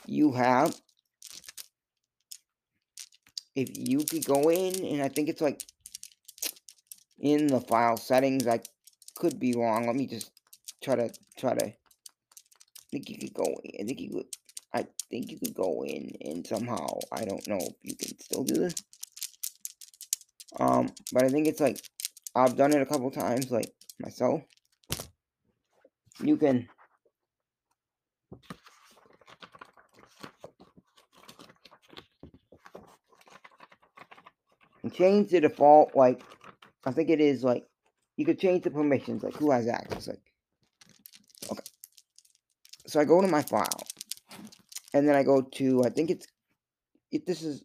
you 0.05 0.31
have, 0.31 0.74
if 3.58 3.72
you 3.74 4.05
could 4.05 4.24
go 4.24 4.50
in, 4.50 4.74
and 4.86 5.01
I 5.01 5.10
think 5.10 5.27
it's 5.27 5.41
like 5.41 5.65
in 7.19 7.48
the 7.48 7.60
file 7.60 7.98
settings, 7.98 8.48
I 8.48 8.62
could 9.15 9.38
be 9.38 9.53
wrong. 9.58 9.88
Let 9.88 9.98
me 9.98 10.08
just 10.08 10.31
try 10.81 10.96
to, 10.96 11.12
try 11.38 11.55
to, 11.55 11.65
I 11.65 11.75
think 12.89 13.10
you 13.10 13.17
could 13.17 13.34
go 13.34 13.53
in, 13.65 13.81
I 13.81 13.84
think 13.84 14.00
you 14.00 14.12
could, 14.12 14.27
I 14.74 14.88
think 15.10 15.29
you 15.29 15.39
could 15.39 15.55
go 15.55 15.84
in 15.84 16.15
and 16.22 16.48
somehow, 16.48 17.00
I 17.12 17.25
don't 17.25 17.46
know 17.50 17.58
if 17.58 17.75
you 17.84 17.98
can 17.98 18.17
still 18.17 18.46
do 18.46 18.62
this. 18.62 18.75
Um, 20.58 20.89
but 21.12 21.25
I 21.25 21.27
think 21.27 21.46
it's 21.46 21.60
like 21.60 21.81
I've 22.36 22.55
done 22.55 22.74
it 22.74 22.81
a 22.81 22.86
couple 22.86 23.12
times, 23.12 23.51
like 23.51 23.74
myself. 24.00 24.41
You 26.21 26.38
can 26.38 26.67
change 34.91 35.31
the 35.31 35.41
default, 35.41 35.95
like, 35.95 36.21
I 36.86 36.91
think 36.91 37.09
it 37.09 37.21
is, 37.21 37.43
like, 37.43 37.65
you 38.17 38.25
could 38.25 38.39
change 38.39 38.63
the 38.63 38.71
permissions, 38.71 39.24
like, 39.24 39.36
who 39.36 39.51
has 39.51 39.67
access, 39.67 40.07
like, 40.07 40.21
okay. 41.51 41.63
So 42.88 43.00
I 43.00 43.05
go 43.05 43.21
to 43.21 43.27
my 43.27 43.41
file, 43.41 43.83
and 44.93 45.07
then 45.07 45.15
I 45.15 45.24
go 45.24 45.41
to, 45.41 45.83
I 45.86 45.89
think 45.89 46.09
it's, 46.09 46.27
if 47.12 47.25
this 47.25 47.43
is, 47.43 47.63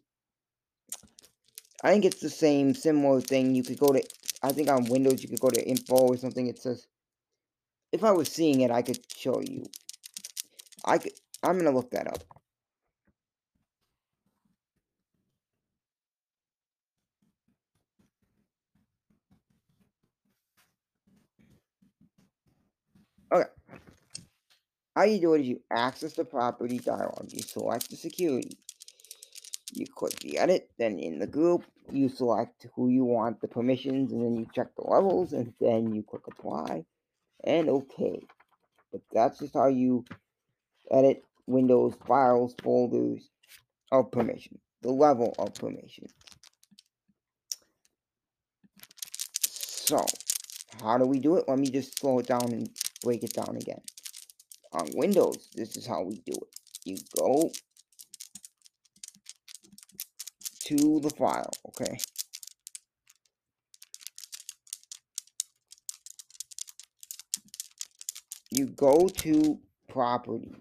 I 1.83 1.91
think 1.91 2.05
it's 2.05 2.21
the 2.21 2.29
same, 2.29 2.73
similar 2.73 3.21
thing, 3.21 3.53
you 3.55 3.63
could 3.63 3.79
go 3.79 3.87
to 3.87 4.03
I 4.45 4.51
think 4.51 4.69
on 4.69 4.85
Windows 4.85 5.23
you 5.23 5.29
could 5.29 5.39
go 5.39 5.49
to 5.49 5.67
info 5.67 5.95
or 5.95 6.17
something. 6.17 6.47
It 6.47 6.59
says, 6.59 6.87
if 7.91 8.03
I 8.03 8.11
was 8.11 8.29
seeing 8.31 8.61
it, 8.61 8.71
I 8.71 8.83
could 8.83 8.99
show 9.15 9.41
you. 9.41 9.65
I 10.85 10.99
could, 10.99 11.13
I'm 11.43 11.59
to 11.59 11.71
look 11.71 11.91
that 11.91 12.07
up. 12.07 12.23
Okay. 23.33 23.49
How 24.95 25.03
you 25.03 25.19
do 25.19 25.33
it 25.33 25.41
is 25.41 25.47
you 25.47 25.61
access 25.71 26.13
the 26.13 26.25
property 26.25 26.79
dialog. 26.79 27.29
You 27.31 27.41
select 27.41 27.89
the 27.89 27.95
security. 27.95 28.57
You 29.75 29.85
click 29.85 30.19
the 30.19 30.37
edit. 30.37 30.69
Then 30.77 30.99
in 30.99 31.19
the 31.19 31.27
group, 31.27 31.63
you 31.91 32.09
select 32.09 32.67
who 32.75 32.89
you 32.89 33.03
want 33.03 33.41
the 33.41 33.47
permissions 33.47 34.11
and 34.11 34.23
then 34.23 34.35
you 34.35 34.47
check 34.53 34.75
the 34.75 34.87
levels 34.87 35.33
and 35.33 35.53
then 35.59 35.93
you 35.93 36.03
click 36.03 36.23
apply 36.27 36.85
and 37.43 37.69
okay. 37.69 38.25
But 38.91 39.01
that's 39.11 39.39
just 39.39 39.53
how 39.53 39.67
you 39.67 40.05
edit 40.89 41.23
Windows 41.47 41.93
files, 42.07 42.55
folders 42.63 43.29
of 43.91 44.11
permission, 44.11 44.59
the 44.81 44.91
level 44.91 45.35
of 45.37 45.53
permission. 45.53 46.07
So, 49.41 50.03
how 50.81 50.97
do 50.97 51.05
we 51.05 51.19
do 51.19 51.35
it? 51.37 51.45
Let 51.47 51.59
me 51.59 51.69
just 51.69 51.99
slow 51.99 52.19
it 52.19 52.27
down 52.27 52.51
and 52.51 52.69
break 53.03 53.23
it 53.23 53.33
down 53.33 53.55
again. 53.57 53.81
On 54.71 54.87
Windows, 54.95 55.49
this 55.53 55.77
is 55.77 55.85
how 55.85 56.01
we 56.01 56.15
do 56.25 56.33
it. 56.33 56.59
You 56.83 56.97
go 57.17 57.51
to 60.65 60.99
the 60.99 61.09
file, 61.11 61.51
okay? 61.67 61.97
You 68.51 68.67
go 68.67 69.07
to 69.07 69.59
property, 69.89 70.55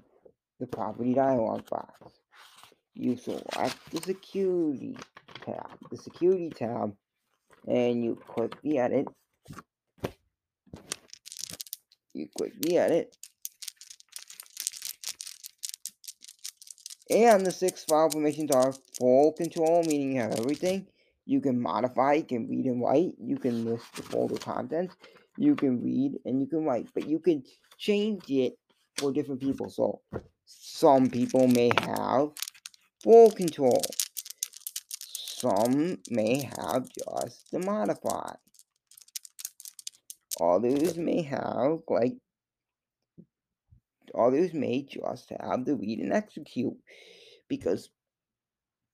the 0.61 0.67
property 0.67 1.15
dialog 1.15 1.69
box. 1.71 2.13
You 2.95 3.17
select 3.17 3.79
the 3.91 4.01
security 4.03 4.97
tab, 5.45 5.79
the 5.91 5.97
security 5.97 6.51
tab, 6.51 6.95
and 7.67 8.05
you 8.05 8.17
click 8.29 8.61
the 8.63 8.79
edit. 8.79 9.09
You 12.13 12.29
click 12.37 12.53
the 12.61 12.79
edit, 12.79 13.17
And 17.11 17.45
the 17.45 17.51
six 17.51 17.85
file 17.85 18.09
permissions 18.09 18.51
are 18.51 18.73
full 18.99 19.33
control, 19.33 19.83
meaning 19.85 20.15
you 20.15 20.21
have 20.23 20.39
everything. 20.39 20.87
You 21.27 21.41
can 21.41 21.61
modify, 21.61 22.15
you 22.15 22.25
can 22.25 22.49
read 22.49 22.67
and 22.67 22.83
write, 22.83 23.15
you 23.19 23.37
can 23.37 23.65
list 23.65 23.95
the 23.95 24.03
folder 24.03 24.37
contents, 24.37 24.95
you 25.37 25.55
can 25.55 25.83
read 25.83 26.19
and 26.25 26.41
you 26.41 26.47
can 26.47 26.65
write, 26.65 26.89
but 26.95 27.07
you 27.07 27.19
can 27.19 27.45
change 27.79 28.31
it 28.31 28.59
for 28.97 29.13
different 29.13 29.41
people. 29.41 29.71
So 29.71 30.01
some 30.45 31.09
people 31.09 31.47
may 31.49 31.71
have 31.81 32.31
full 33.03 33.31
control. 33.31 33.83
Some 34.99 35.99
may 36.11 36.51
have 36.59 36.89
just 36.89 37.51
the 37.51 37.59
modify. 37.59 38.35
Others 40.41 40.97
may 40.97 41.23
have 41.23 41.81
like 41.89 42.17
others 44.19 44.53
may 44.55 44.83
just 44.83 45.31
have 45.41 45.65
the 45.65 45.77
read 45.77 45.99
and 45.99 46.13
execute 46.13 46.77
because 47.49 47.91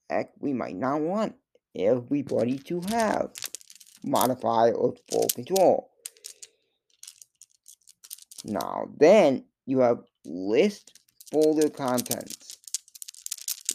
heck, 0.08 0.32
we 0.38 0.52
might 0.52 0.76
not 0.76 1.00
want 1.00 1.34
everybody 1.76 2.58
to 2.58 2.80
have 2.88 3.30
modify 4.02 4.70
or 4.70 4.94
full 5.10 5.28
control. 5.34 5.90
Now, 8.44 8.88
then 8.96 9.44
you 9.66 9.80
have 9.80 10.00
list 10.24 10.98
folder 11.30 11.68
contents. 11.68 12.58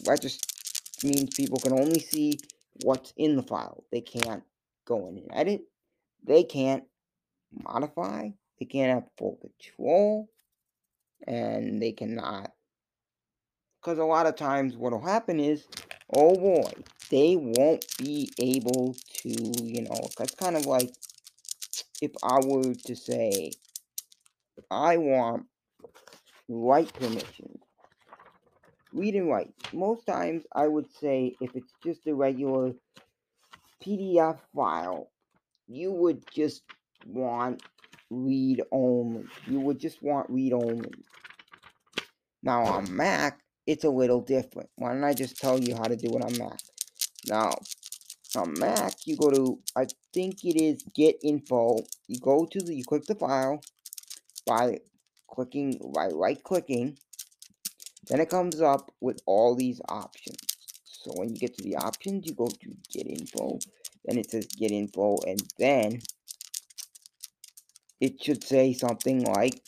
That 0.04 0.20
just 0.20 1.04
means 1.04 1.34
people 1.34 1.58
can 1.58 1.72
only 1.72 2.00
see 2.00 2.38
what's 2.82 3.12
in 3.16 3.36
the 3.36 3.42
file. 3.42 3.84
They 3.90 4.00
can't 4.00 4.42
go 4.84 5.08
in 5.08 5.18
and 5.18 5.30
edit. 5.32 5.62
They 6.24 6.44
can't 6.44 6.84
modify. 7.52 8.30
They 8.58 8.66
can't 8.66 8.92
have 8.92 9.10
full 9.16 9.38
control 9.40 10.28
and 11.26 11.80
they 11.80 11.92
cannot. 11.92 12.50
Because 13.80 13.98
a 13.98 14.04
lot 14.04 14.26
of 14.26 14.36
times 14.36 14.76
what 14.76 14.92
will 14.92 15.06
happen 15.06 15.38
is, 15.38 15.66
oh 16.14 16.34
boy, 16.34 16.72
they 17.10 17.36
won't 17.36 17.84
be 17.98 18.30
able 18.40 18.96
to, 19.22 19.28
you 19.62 19.82
know, 19.82 20.08
that's 20.18 20.34
kind 20.34 20.56
of 20.56 20.66
like 20.66 20.90
if 22.02 22.10
I 22.22 22.40
were 22.44 22.74
to 22.74 22.96
say, 22.96 23.52
I 24.70 24.96
want 24.96 25.46
write 26.48 26.92
permission. 26.94 27.58
Read 28.92 29.14
and 29.14 29.28
write. 29.28 29.52
Most 29.72 30.06
times 30.06 30.44
I 30.52 30.68
would 30.68 30.90
say 31.00 31.34
if 31.40 31.54
it's 31.54 31.72
just 31.84 32.06
a 32.06 32.14
regular 32.14 32.72
PDF 33.84 34.38
file, 34.54 35.10
you 35.68 35.92
would 35.92 36.22
just 36.32 36.62
want 37.06 37.62
read 38.10 38.62
only. 38.72 39.24
You 39.46 39.60
would 39.60 39.78
just 39.78 40.02
want 40.02 40.30
read 40.30 40.52
only. 40.52 40.90
Now 42.42 42.62
on 42.64 42.94
Mac, 42.94 43.40
it's 43.66 43.84
a 43.84 43.90
little 43.90 44.20
different. 44.20 44.68
Why 44.76 44.92
don't 44.92 45.04
I 45.04 45.12
just 45.12 45.36
tell 45.36 45.58
you 45.58 45.74
how 45.74 45.84
to 45.84 45.96
do 45.96 46.08
it 46.08 46.24
on 46.24 46.38
Mac? 46.38 46.58
Now, 47.28 47.58
on 48.36 48.54
Mac, 48.58 48.94
you 49.06 49.16
go 49.16 49.30
to, 49.30 49.58
I 49.74 49.86
think 50.12 50.44
it 50.44 50.60
is 50.60 50.84
get 50.94 51.16
info. 51.22 51.78
You 52.06 52.20
go 52.20 52.46
to 52.46 52.60
the, 52.60 52.74
you 52.74 52.84
click 52.84 53.04
the 53.06 53.16
file 53.16 53.60
by 54.46 54.78
clicking, 55.28 55.80
by 55.92 56.08
right 56.08 56.42
clicking. 56.42 56.98
Then 58.08 58.20
it 58.20 58.30
comes 58.30 58.60
up 58.60 58.92
with 59.00 59.20
all 59.26 59.56
these 59.56 59.80
options. 59.88 60.36
So 60.84 61.12
when 61.14 61.30
you 61.30 61.36
get 61.36 61.56
to 61.56 61.64
the 61.64 61.76
options, 61.76 62.26
you 62.26 62.34
go 62.34 62.46
to 62.46 62.76
get 62.92 63.06
info. 63.08 63.58
Then 64.04 64.18
it 64.18 64.30
says 64.30 64.46
get 64.46 64.70
info 64.70 65.18
and 65.26 65.40
then 65.58 66.00
it 68.00 68.22
should 68.22 68.44
say 68.44 68.72
something 68.72 69.24
like 69.24 69.62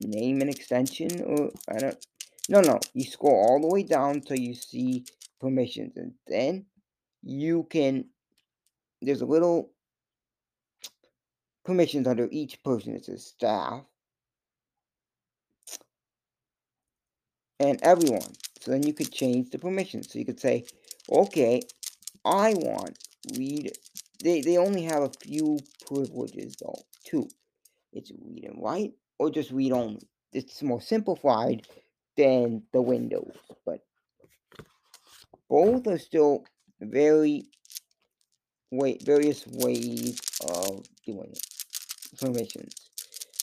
name 0.00 0.40
and 0.40 0.50
extension 0.50 1.22
or 1.22 1.50
I 1.68 1.78
don't 1.78 2.06
no 2.48 2.60
no 2.60 2.78
you 2.92 3.04
scroll 3.04 3.34
all 3.34 3.60
the 3.60 3.68
way 3.68 3.82
down 3.82 4.20
till 4.20 4.38
you 4.38 4.54
see 4.54 5.04
permissions 5.40 5.96
and 5.96 6.12
then 6.26 6.66
you 7.22 7.66
can 7.70 8.06
there's 9.00 9.22
a 9.22 9.26
little 9.26 9.70
permissions 11.64 12.06
under 12.06 12.28
each 12.30 12.62
person. 12.62 12.94
It 12.94 13.06
says 13.06 13.26
staff 13.26 13.82
and 17.58 17.78
everyone. 17.82 18.32
So 18.60 18.70
then 18.70 18.82
you 18.82 18.92
could 18.94 19.12
change 19.12 19.50
the 19.50 19.58
permissions. 19.58 20.12
So 20.12 20.18
you 20.18 20.24
could 20.24 20.40
say, 20.40 20.64
okay, 21.10 21.62
I 22.24 22.54
want 22.54 22.98
read. 23.36 23.72
They, 24.22 24.40
they 24.40 24.56
only 24.56 24.82
have 24.84 25.02
a 25.02 25.10
few 25.20 25.58
privileges 25.86 26.56
though, 26.56 26.80
two. 27.04 27.28
It's 27.94 28.10
read 28.10 28.44
and 28.44 28.62
write 28.62 28.92
or 29.18 29.30
just 29.30 29.50
read 29.50 29.72
only. 29.72 30.00
It's 30.32 30.62
more 30.62 30.80
simplified 30.80 31.66
than 32.16 32.64
the 32.72 32.82
Windows, 32.82 33.36
but 33.64 33.80
both 35.48 35.86
are 35.86 35.98
still 35.98 36.44
very 36.80 37.44
way 38.72 38.98
various 39.04 39.46
ways 39.46 40.18
of 40.42 40.84
doing 41.06 41.30
it. 41.30 41.46
Permissions. 42.20 42.74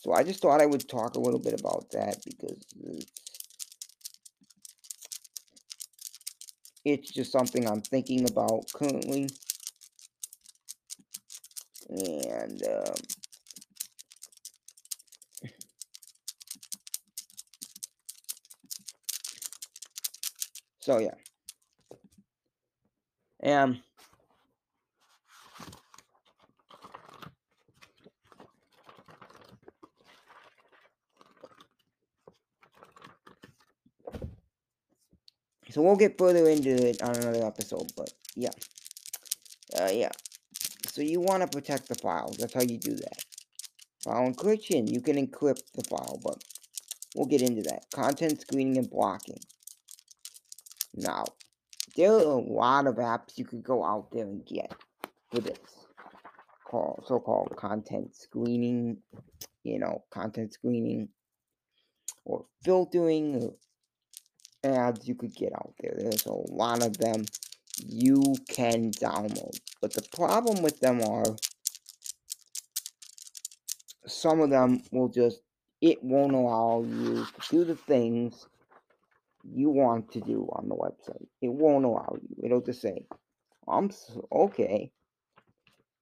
So 0.03 0.13
I 0.13 0.23
just 0.23 0.41
thought 0.41 0.61
I 0.61 0.65
would 0.65 0.87
talk 0.89 1.15
a 1.15 1.19
little 1.19 1.39
bit 1.39 1.59
about 1.59 1.91
that 1.91 2.17
because 2.25 2.65
it's, 2.83 3.11
it's 6.83 7.11
just 7.11 7.31
something 7.31 7.67
I'm 7.67 7.81
thinking 7.81 8.27
about 8.29 8.71
currently. 8.73 9.29
And 11.89 12.63
um, 12.67 12.95
so 20.91 20.99
yeah. 20.99 21.13
Um 23.43 23.82
So 35.69 35.82
we'll 35.82 35.95
get 35.95 36.17
further 36.17 36.49
into 36.49 36.89
it 36.89 37.01
on 37.01 37.15
another 37.15 37.45
episode, 37.45 37.93
but 37.95 38.12
yeah. 38.36 38.49
Uh, 39.80 39.89
yeah. 39.93 40.12
So 40.88 41.01
you 41.01 41.21
want 41.21 41.43
to 41.43 41.47
protect 41.47 41.88
the 41.88 41.95
files. 41.95 42.36
That's 42.36 42.54
how 42.54 42.62
you 42.62 42.77
do 42.77 42.93
that. 42.93 43.23
File 44.04 44.30
encryption. 44.30 44.91
You 44.91 44.99
can 44.99 45.15
encrypt 45.15 45.71
the 45.73 45.84
file, 45.86 46.19
but 46.21 46.43
we'll 47.15 47.27
get 47.27 47.41
into 47.41 47.62
that. 47.62 47.86
Content 47.93 48.41
screening 48.41 48.77
and 48.77 48.89
blocking. 48.89 49.39
Now, 50.93 51.25
there 51.95 52.13
are 52.13 52.19
a 52.19 52.38
lot 52.38 52.88
of 52.88 52.95
apps 52.95 53.38
you 53.38 53.45
could 53.45 53.63
go 53.63 53.84
out 53.84 54.10
there 54.12 54.25
and 54.25 54.45
get 54.45 54.73
for 55.32 55.39
this. 55.39 55.60
Called 56.65 57.04
so-called 57.06 57.56
content 57.58 58.15
screening, 58.15 58.97
you 59.63 59.80
know, 59.80 60.04
content 60.10 60.54
screening 60.54 61.10
or 62.23 62.45
filtering 62.63 63.54
ads 64.63 65.08
you 65.08 65.15
could 65.15 65.36
get 65.36 65.54
out 65.54 65.73
there. 65.80 65.95
There's 65.97 66.25
a 66.25 66.34
lot 66.34 66.84
of 66.86 66.97
them 66.97 67.25
you 67.86 68.21
can 68.47 68.91
download. 68.91 69.60
But 69.82 69.93
the 69.93 70.06
problem 70.15 70.62
with 70.62 70.80
them 70.80 71.01
are 71.01 71.25
some 74.06 74.41
of 74.41 74.49
them 74.49 74.82
will 74.91 75.10
just, 75.10 75.41
it 75.82 76.04
won't 76.04 76.34
allow 76.34 76.84
you 76.84 77.25
to 77.25 77.49
do 77.49 77.63
the 77.63 77.75
things 77.75 78.45
you 79.43 79.69
want 79.69 80.12
to 80.13 80.21
do 80.21 80.47
on 80.54 80.69
the 80.69 80.75
website. 80.75 81.27
It 81.41 81.51
won't 81.51 81.86
allow 81.86 82.15
you. 82.21 82.36
It'll 82.43 82.62
just 82.62 82.82
say, 82.82 83.06
I'm 83.67 83.91
so, 83.91 84.27
okay. 84.32 84.91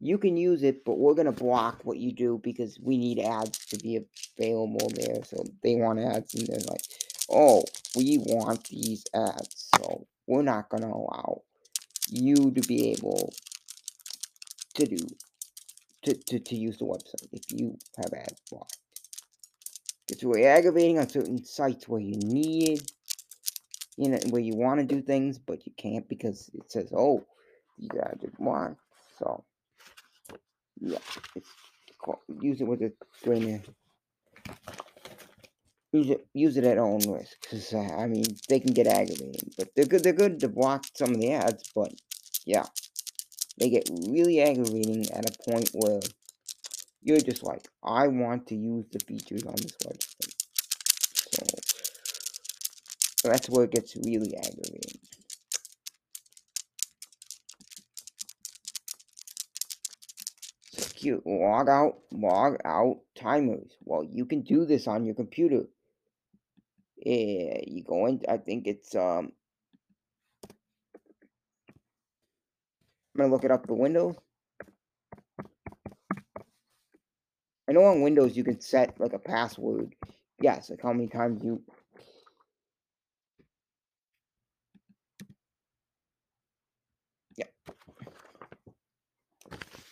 You 0.02 0.18
can 0.18 0.38
use 0.38 0.64
it, 0.64 0.86
but 0.86 0.98
we're 0.98 1.14
going 1.14 1.26
to 1.26 1.32
block 1.34 1.82
what 1.84 1.98
you 1.98 2.14
do 2.14 2.40
because 2.42 2.80
we 2.82 2.98
need 2.98 3.20
ads 3.20 3.66
to 3.68 3.78
be 3.78 4.00
available 4.38 4.90
there. 4.96 5.24
So 5.26 5.44
they 5.62 5.76
want 5.76 6.00
ads, 6.00 6.34
and 6.36 6.48
they're 6.48 6.60
like, 6.70 6.84
oh, 7.30 7.64
we 7.96 8.18
want 8.20 8.64
these 8.70 9.04
ads, 9.14 9.70
so 9.76 10.08
we're 10.26 10.42
not 10.42 10.70
going 10.70 10.84
to 10.84 10.90
allow 10.90 11.42
you 12.10 12.52
to 12.52 12.62
be 12.62 12.92
able 12.92 13.34
to 14.76 14.86
do, 14.86 14.98
to, 16.04 16.14
to, 16.14 16.40
to 16.40 16.56
use 16.56 16.78
the 16.78 16.86
website 16.86 17.28
if 17.34 17.44
you 17.50 17.78
have 17.98 18.14
ads 18.14 18.42
blocked. 18.50 18.78
It's 20.08 20.24
really 20.24 20.46
aggravating 20.46 20.98
on 20.98 21.10
certain 21.10 21.44
sites 21.44 21.88
where 21.88 22.02
you 22.02 22.16
need, 22.16 22.82
you 24.00 24.10
know, 24.10 24.20
where 24.30 24.42
you 24.42 24.56
want 24.56 24.80
to 24.80 24.86
do 24.86 25.02
things, 25.02 25.38
but 25.38 25.66
you 25.66 25.74
can't 25.76 26.08
because 26.08 26.50
it 26.54 26.72
says, 26.72 26.94
oh, 26.96 27.26
you 27.78 27.90
got 27.90 28.22
to 28.22 28.28
block. 28.40 28.78
So, 29.20 29.44
yeah, 30.80 31.00
it's 31.36 31.50
called, 31.98 32.20
use 32.40 32.62
it 32.62 32.68
with 32.68 32.82
a 32.82 32.94
grain 33.24 33.56
of 33.56 33.70
use 35.92 36.10
it 36.12 36.28
use 36.34 36.56
it 36.56 36.64
at 36.64 36.78
own 36.78 37.00
risk 37.12 37.36
because 37.42 37.74
uh, 37.74 37.80
I 37.80 38.08
mean 38.08 38.24
they 38.48 38.62
can 38.62 38.72
get 38.74 38.88
aggravating, 38.88 39.52
but 39.58 39.68
they're 39.76 39.86
good. 39.86 40.04
They're 40.04 40.14
good 40.14 40.40
to 40.40 40.48
block 40.48 40.86
some 40.96 41.10
of 41.10 41.20
the 41.20 41.34
ads, 41.34 41.70
but 41.76 41.92
yeah, 42.46 42.68
they 43.58 43.70
get 43.70 43.90
really 44.08 44.42
aggravating 44.42 45.12
at 45.12 45.30
a 45.30 45.52
point 45.52 45.72
where 45.74 46.00
you're 47.02 47.20
just 47.20 47.44
like, 47.44 47.68
I 47.84 48.08
want 48.08 48.48
to 48.48 48.56
use 48.56 48.86
the 48.94 49.00
features 49.00 49.44
on 49.44 49.56
this 49.56 49.76
website. 49.84 50.36
So, 51.34 51.59
so 53.22 53.30
that's 53.30 53.50
where 53.50 53.66
it 53.66 53.72
gets 53.72 53.96
really 53.96 54.36
aggravating. 54.36 55.00
Secure 60.72 61.22
log 61.26 61.70
out, 61.70 62.00
log 62.12 62.58
out 62.66 63.00
timers. 63.16 63.76
Well, 63.84 64.04
you 64.04 64.26
can 64.26 64.42
do 64.42 64.66
this 64.66 64.88
on 64.88 65.06
your 65.06 65.16
computer 65.16 65.66
yeah, 67.06 67.60
you 67.66 67.84
go 67.84 68.08
in. 68.08 68.22
I 68.28 68.38
think 68.38 68.68
it's 68.68 68.94
um. 68.96 69.32
I'm 73.16 73.24
gonna 73.24 73.34
look 73.34 73.44
it 73.44 73.52
up 73.52 73.68
for 73.68 73.74
Windows. 73.74 74.16
I 77.68 77.74
know 77.74 77.86
on 77.86 78.02
Windows 78.02 78.36
you 78.36 78.44
can 78.44 78.60
set 78.60 79.00
like 79.00 79.14
a 79.14 79.20
password. 79.20 79.96
Yes, 80.42 80.70
like 80.70 80.82
how 80.82 80.94
many 80.94 81.08
times 81.08 81.44
you. 81.44 81.62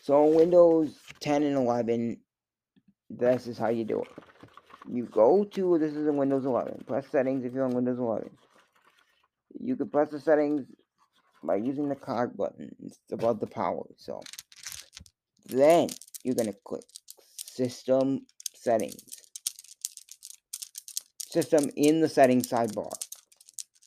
So 0.08 0.24
on 0.24 0.36
Windows 0.36 0.98
10 1.20 1.44
and 1.44 1.58
11, 1.58 2.18
this 3.10 3.48
is 3.48 3.58
how 3.58 3.70
you 3.70 3.84
do 3.84 4.02
it 4.02 4.28
you 4.90 5.04
go 5.06 5.44
to 5.44 5.78
this 5.78 5.94
is 5.94 6.08
in 6.08 6.18
Windows 6.18 6.46
11. 6.46 6.84
Press 6.88 7.08
settings 7.10 7.44
if 7.44 7.54
you're 7.54 7.66
on 7.66 7.74
Windows 7.74 8.00
11. 8.00 8.30
You 9.60 9.76
can 9.76 9.90
press 9.90 10.12
the 10.12 10.20
settings 10.20 10.66
by 11.44 11.56
using 11.56 11.90
the 11.90 11.96
cog 11.96 12.38
button. 12.38 12.76
It's 12.84 13.00
above 13.12 13.40
the 13.40 13.48
power. 13.48 13.84
So 13.98 14.22
then 15.48 15.90
you're 16.24 16.36
gonna 16.36 16.54
click 16.64 16.84
System 17.28 18.26
Settings. 18.54 19.04
System 21.30 21.70
in 21.76 22.02
the 22.02 22.10
settings 22.10 22.50
sidebar. 22.50 22.92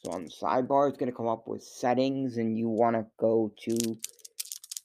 So 0.02 0.12
on 0.12 0.24
the 0.24 0.30
sidebar, 0.30 0.88
it's 0.88 0.98
gonna 0.98 1.12
come 1.12 1.28
up 1.28 1.46
with 1.46 1.62
settings, 1.62 2.36
and 2.36 2.58
you 2.58 2.68
wanna 2.68 3.06
go 3.18 3.52
to 3.64 3.98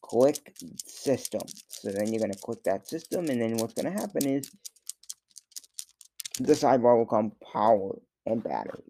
click 0.08 0.56
System. 0.86 1.42
So 1.68 1.92
then 1.92 2.12
you're 2.12 2.22
gonna 2.22 2.36
click 2.36 2.64
that 2.64 2.88
system, 2.88 3.26
and 3.30 3.42
then 3.42 3.58
what's 3.58 3.74
gonna 3.74 3.92
happen 3.92 4.28
is 4.28 4.52
the 6.40 6.54
sidebar 6.54 6.98
will 6.98 7.06
come 7.06 7.32
power 7.54 7.98
and 8.26 8.44
battery. 8.44 8.84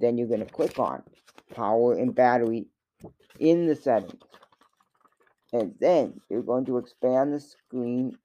Then 0.00 0.18
you're 0.18 0.28
going 0.28 0.44
to 0.44 0.52
click 0.52 0.78
on 0.78 1.02
power 1.54 1.94
and 1.94 2.14
battery 2.14 2.66
in 3.38 3.66
the 3.66 3.76
settings. 3.76 4.20
And 5.52 5.74
then 5.80 6.20
you're 6.28 6.42
going 6.42 6.64
to 6.66 6.78
expand 6.78 7.32
the 7.32 7.40
screen 7.40 8.16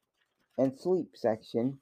and 0.58 0.78
sleep 0.78 1.10
section 1.16 1.80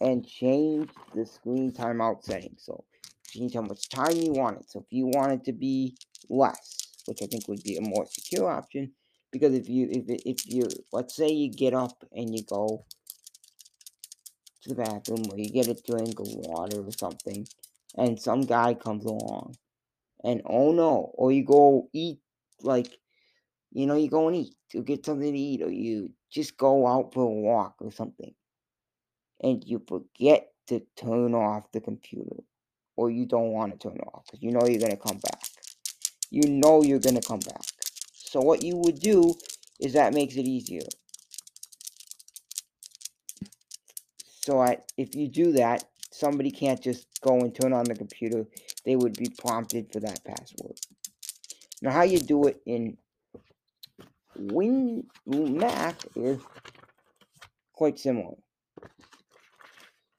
and 0.00 0.26
change 0.26 0.90
the 1.14 1.26
screen 1.26 1.72
timeout 1.72 2.22
setting. 2.22 2.54
So 2.56 2.84
change 3.26 3.54
how 3.54 3.62
much 3.62 3.88
time 3.88 4.16
you 4.16 4.32
want 4.32 4.58
it. 4.58 4.70
So 4.70 4.80
if 4.80 4.86
you 4.90 5.06
want 5.06 5.32
it 5.32 5.44
to 5.44 5.52
be 5.52 5.96
less, 6.28 6.88
which 7.06 7.22
I 7.22 7.26
think 7.26 7.48
would 7.48 7.62
be 7.62 7.76
a 7.76 7.82
more 7.82 8.06
secure 8.06 8.50
option, 8.50 8.92
because 9.32 9.54
if 9.54 9.68
you 9.68 9.88
if 9.90 10.04
if 10.24 10.46
you 10.46 10.68
let's 10.92 11.16
say 11.16 11.28
you 11.28 11.50
get 11.50 11.74
up 11.74 12.04
and 12.12 12.36
you 12.36 12.44
go 12.44 12.84
to 14.62 14.68
the 14.68 14.74
bathroom 14.76 15.24
or 15.30 15.38
you 15.38 15.50
get 15.50 15.66
a 15.66 15.74
drink 15.74 16.20
of 16.20 16.28
water 16.28 16.80
or 16.80 16.92
something, 16.92 17.46
and 17.96 18.20
some 18.20 18.42
guy 18.42 18.74
comes 18.74 19.04
along, 19.04 19.56
and 20.22 20.42
oh 20.46 20.72
no, 20.72 21.10
or 21.14 21.32
you 21.32 21.44
go 21.44 21.88
eat, 21.92 22.20
like, 22.60 22.98
you 23.72 23.86
know, 23.86 23.96
you 23.96 24.08
go 24.08 24.28
and 24.28 24.36
eat, 24.36 24.54
to 24.70 24.82
get 24.82 25.04
something 25.04 25.32
to 25.32 25.38
eat, 25.38 25.62
or 25.62 25.70
you 25.70 26.10
just 26.30 26.56
go 26.56 26.86
out 26.86 27.12
for 27.12 27.22
a 27.22 27.26
walk 27.26 27.74
or 27.80 27.90
something, 27.90 28.32
and 29.42 29.64
you 29.64 29.82
forget 29.88 30.48
to 30.68 30.80
turn 30.96 31.34
off 31.34 31.72
the 31.72 31.80
computer, 31.80 32.36
or 32.96 33.10
you 33.10 33.26
don't 33.26 33.50
want 33.50 33.72
to 33.72 33.88
turn 33.88 33.98
off, 34.12 34.24
because 34.26 34.42
you 34.42 34.52
know 34.52 34.66
you're 34.66 34.78
to 34.78 34.96
come 34.96 35.18
back. 35.18 35.42
You 36.30 36.48
know 36.48 36.82
you're 36.82 37.00
to 37.00 37.20
come 37.20 37.40
back. 37.40 37.64
So 38.32 38.40
what 38.40 38.64
you 38.64 38.78
would 38.78 38.98
do 38.98 39.34
is 39.78 39.92
that 39.92 40.14
makes 40.14 40.36
it 40.36 40.46
easier 40.46 40.80
So 44.40 44.58
I, 44.58 44.78
if 44.96 45.14
you 45.14 45.28
do 45.28 45.52
that, 45.52 45.84
somebody 46.10 46.50
can't 46.50 46.82
just 46.82 47.06
go 47.20 47.40
and 47.40 47.54
turn 47.54 47.74
on 47.74 47.84
the 47.84 47.94
computer. 47.94 48.46
They 48.86 48.96
would 48.96 49.18
be 49.18 49.28
prompted 49.38 49.92
for 49.92 50.00
that 50.00 50.24
password. 50.24 50.78
Now, 51.82 51.90
how 51.90 52.04
you 52.04 52.20
do 52.20 52.46
it 52.46 52.62
in 52.64 52.96
Win 54.34 55.04
Mac 55.26 55.96
is 56.16 56.40
quite 57.74 57.98
similar. 57.98 58.34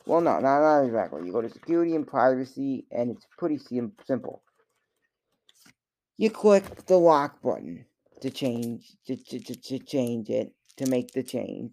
Well, 0.06 0.21
no, 0.21 0.39
not, 0.39 0.62
not 0.62 0.82
exactly. 0.84 1.26
You 1.26 1.32
go 1.32 1.41
to 1.41 1.49
security 1.49 1.95
and 1.95 2.06
privacy, 2.06 2.86
and 2.91 3.10
it's 3.10 3.26
pretty 3.39 3.58
sim 3.58 3.93
simple. 4.06 4.43
You 6.17 6.30
click 6.30 6.86
the 6.86 6.97
lock 6.97 7.41
button 7.41 7.86
to 8.21 8.30
change 8.30 8.95
to, 9.06 9.15
to, 9.15 9.39
to, 9.39 9.56
to 9.56 9.80
change 9.80 10.30
it 10.30 10.54
to 10.78 10.86
make 10.88 11.12
the 11.12 11.23
change. 11.23 11.71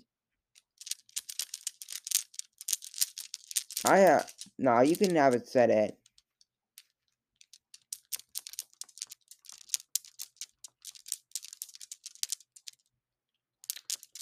I 3.86 4.04
uh 4.04 4.22
no, 4.58 4.80
you 4.80 4.96
can 4.96 5.14
have 5.16 5.34
it 5.34 5.48
set 5.48 5.70
at 5.70 5.96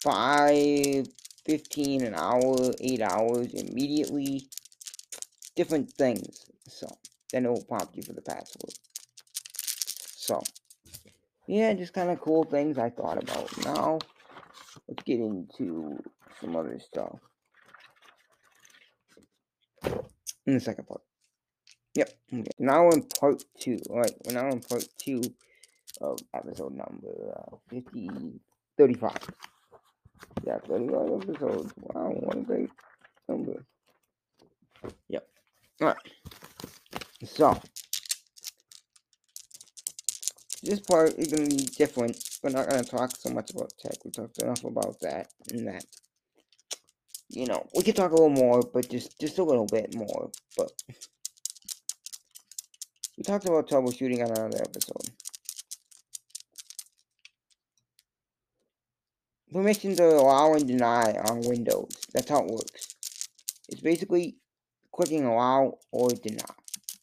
five, 0.03 1.09
fifteen 1.45 2.05
an 2.05 2.15
hour, 2.15 2.57
eight 2.81 3.03
hours 3.03 3.53
immediately. 3.53 4.49
Different 5.57 5.91
things. 5.93 6.47
So 6.69 6.87
then 7.33 7.47
it 7.47 7.49
will 7.49 7.65
prompt 7.65 7.97
you 7.97 8.03
for 8.05 8.13
the 8.13 8.23
password. 8.23 8.75
So 10.15 10.41
yeah, 11.49 11.73
just 11.73 11.95
kind 11.95 12.11
of 12.11 12.21
cool 12.21 12.45
things 12.45 12.77
I 12.79 12.91
thought 12.91 13.23
about. 13.23 13.65
Now 13.65 13.99
let's 14.87 15.03
get 15.03 15.19
into 15.19 15.99
some 16.41 16.55
other 16.55 16.79
stuff. 16.79 17.19
In 20.47 20.55
the 20.55 20.61
second 20.61 20.87
part. 20.87 21.01
Yep. 21.95 22.13
Okay. 22.33 22.51
Now 22.59 22.91
in 22.91 23.03
part 23.03 23.43
two. 23.59 23.79
Alright, 23.89 24.13
we're 24.25 24.35
now 24.35 24.49
in 24.49 24.61
part 24.61 24.87
two 24.99 25.23
of 26.01 26.19
episode 26.35 26.75
number 26.75 27.35
uh, 27.35 27.57
50, 27.71 28.41
35. 28.77 29.13
Yeah, 30.47 30.59
35 30.69 31.23
episodes. 31.23 31.73
Wow, 31.81 32.11
what 32.21 32.37
a 32.37 32.41
great 32.41 32.71
number. 33.27 33.65
Yep. 35.09 35.27
Alright. 35.81 35.97
So, 37.25 37.61
this 40.62 40.81
part 40.81 41.14
is 41.18 41.33
going 41.33 41.49
to 41.49 41.57
be 41.57 41.64
different. 41.64 42.18
We're 42.42 42.51
not 42.51 42.68
going 42.68 42.83
to 42.83 42.90
talk 42.90 43.14
so 43.16 43.31
much 43.31 43.51
about 43.51 43.73
tech. 43.79 44.05
We 44.05 44.11
talked 44.11 44.42
enough 44.42 44.64
about 44.64 44.99
that 45.01 45.29
and 45.51 45.66
that. 45.68 45.85
You 47.31 47.47
know, 47.47 47.68
we 47.75 47.83
could 47.83 47.94
talk 47.94 48.11
a 48.11 48.14
little 48.14 48.31
more, 48.31 48.62
but 48.62 48.88
just 48.88 49.21
just 49.21 49.38
a 49.38 49.44
little 49.44 49.66
bit 49.66 49.94
more. 49.94 50.31
But 50.57 50.73
we 53.16 53.23
talked 53.23 53.47
about 53.47 53.68
troubleshooting 53.68 54.25
on 54.25 54.31
another 54.31 54.62
episode. 54.62 55.11
Permission 59.53 59.97
to 59.97 60.05
allow 60.05 60.55
and 60.55 60.66
deny 60.66 61.12
on 61.29 61.42
Windows. 61.42 61.90
That's 62.12 62.29
how 62.29 62.40
it 62.40 62.51
works. 62.51 62.94
It's 63.68 63.81
basically 63.81 64.37
clicking 64.92 65.25
allow 65.25 65.79
or 65.92 66.09
deny 66.09 66.44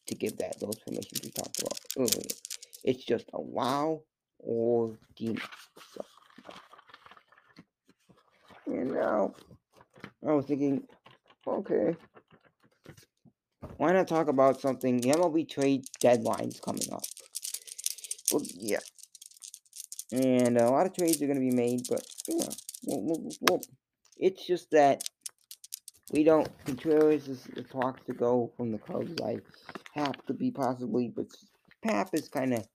to 0.07 0.15
give 0.15 0.37
that 0.37 0.59
those 0.59 0.77
permissions 0.79 1.21
we 1.23 1.29
talked 1.31 1.61
about 1.61 1.79
earlier. 1.97 2.44
It's 2.85 3.03
just 3.03 3.25
allow 3.33 4.03
or 4.37 4.95
deny. 5.15 5.41
So, 5.91 6.05
and 8.67 8.93
now 8.93 9.33
I 10.25 10.33
was 10.33 10.45
thinking, 10.45 10.83
okay, 11.47 11.95
why 13.77 13.91
not 13.91 14.07
talk 14.07 14.27
about 14.27 14.61
something? 14.61 15.01
The 15.01 15.09
MLB 15.09 15.49
trade 15.49 15.85
deadline's 15.99 16.59
coming 16.59 16.87
up. 16.93 17.01
Well, 18.31 18.43
yeah. 18.53 18.79
And 20.11 20.57
a 20.59 20.69
lot 20.69 20.85
of 20.85 20.93
trades 20.95 21.19
are 21.23 21.25
going 21.25 21.39
to 21.39 21.49
be 21.49 21.55
made, 21.55 21.87
but, 21.89 22.05
well, 22.27 22.53
well, 23.41 23.61
it's 24.17 24.45
just 24.45 24.69
that 24.71 25.03
we 26.11 26.23
don't, 26.23 26.47
Contreras 26.65 27.27
is 27.27 27.41
the 27.55 27.63
talks 27.63 28.05
to 28.05 28.13
go 28.13 28.51
from 28.55 28.71
the 28.71 28.77
Cubs. 28.77 29.19
I 29.23 29.39
have 29.95 30.23
to 30.27 30.33
be 30.33 30.51
possibly, 30.51 31.07
but 31.07 31.25
Pap 31.85 32.09
is 32.13 32.27
kind 32.27 32.53
of 32.53 32.67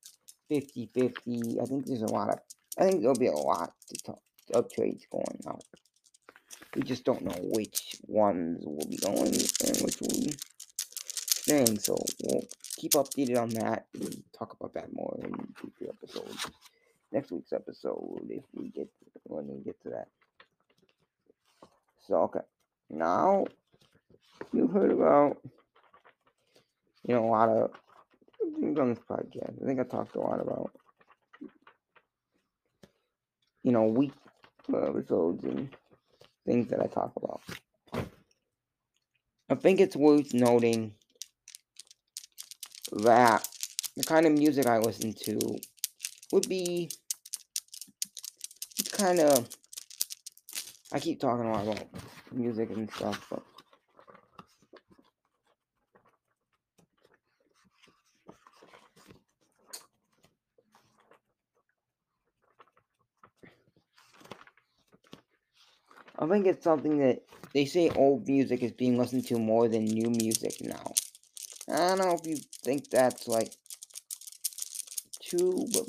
50-50. 0.50 1.60
I 1.60 1.64
think 1.64 1.86
there's 1.86 2.02
a 2.02 2.12
lot 2.12 2.28
of, 2.28 2.38
I 2.78 2.84
think 2.84 3.00
there'll 3.00 3.18
be 3.18 3.26
a 3.26 3.32
lot 3.32 3.72
to 3.88 4.02
talk, 4.04 4.22
of 4.54 4.72
trades 4.72 5.04
going 5.10 5.40
out. 5.48 5.64
We 6.76 6.82
just 6.82 7.04
don't 7.04 7.22
know 7.22 7.36
which 7.40 7.96
ones 8.06 8.64
will 8.64 8.86
be 8.88 8.98
going 8.98 9.34
and 9.34 9.76
which 9.82 10.00
will 10.00 10.08
be 10.08 10.32
staying. 11.26 11.80
So 11.80 11.96
we'll 12.22 12.44
keep 12.76 12.92
updated 12.92 13.36
on 13.36 13.48
that. 13.50 13.86
We'll 13.98 14.10
talk 14.36 14.54
about 14.54 14.74
that 14.74 14.92
more 14.92 15.18
in 15.24 15.34
future 15.56 15.92
episodes. 15.92 16.46
Next 17.10 17.32
week's 17.32 17.52
episode, 17.52 18.28
if 18.28 18.44
we 18.54 18.68
get 18.68 18.88
when 19.24 19.48
we 19.48 19.58
get 19.64 19.82
to 19.82 19.90
that. 19.90 20.06
So 22.06 22.22
okay, 22.22 22.40
now 22.88 23.46
you 24.52 24.68
heard 24.68 24.92
about 24.92 25.38
you 27.04 27.14
know 27.14 27.24
a 27.24 27.30
lot 27.30 27.48
of 27.48 27.72
things 28.60 28.78
on 28.78 28.90
this 28.90 29.04
podcast. 29.08 29.62
I 29.62 29.66
think 29.66 29.80
I 29.80 29.84
talked 29.84 30.16
a 30.16 30.20
lot 30.20 30.40
about 30.40 30.72
you 33.62 33.72
know 33.72 33.84
week 33.84 34.12
episodes 34.68 35.44
and 35.44 35.68
things 36.46 36.68
that 36.68 36.80
I 36.80 36.86
talk 36.86 37.12
about. 37.16 37.40
I 39.50 39.54
think 39.56 39.80
it's 39.80 39.96
worth 39.96 40.32
noting 40.32 40.94
that 42.92 43.46
the 43.96 44.04
kind 44.04 44.26
of 44.26 44.32
music 44.32 44.66
I 44.66 44.78
listen 44.78 45.12
to 45.12 45.58
would 46.32 46.48
be 46.48 46.90
kind 48.92 49.20
of. 49.20 49.48
I 50.92 50.98
keep 50.98 51.20
talking 51.20 51.46
a 51.46 51.52
lot 51.52 51.66
about 51.66 51.86
music 52.32 52.70
and 52.70 52.90
stuff, 52.92 53.26
but. 53.30 53.42
I 66.18 66.19
think 66.30 66.46
it's 66.46 66.64
something 66.64 66.98
that 66.98 67.22
they 67.52 67.64
say 67.64 67.90
old 67.90 68.26
music 68.26 68.62
is 68.62 68.72
being 68.72 68.96
listened 68.96 69.26
to 69.26 69.38
more 69.38 69.68
than 69.68 69.84
new 69.84 70.10
music 70.10 70.54
now. 70.62 70.94
I 71.68 71.88
don't 71.88 71.98
know 71.98 72.14
if 72.14 72.26
you 72.26 72.36
think 72.64 72.88
that's 72.88 73.28
like 73.28 73.52
true, 75.22 75.66
but 75.72 75.86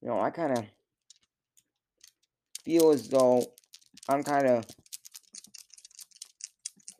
you 0.00 0.08
know, 0.08 0.20
I 0.20 0.30
kind 0.30 0.58
of 0.58 0.64
feel 2.64 2.90
as 2.90 3.08
though 3.08 3.44
I'm 4.08 4.22
kind 4.22 4.46
of 4.46 4.66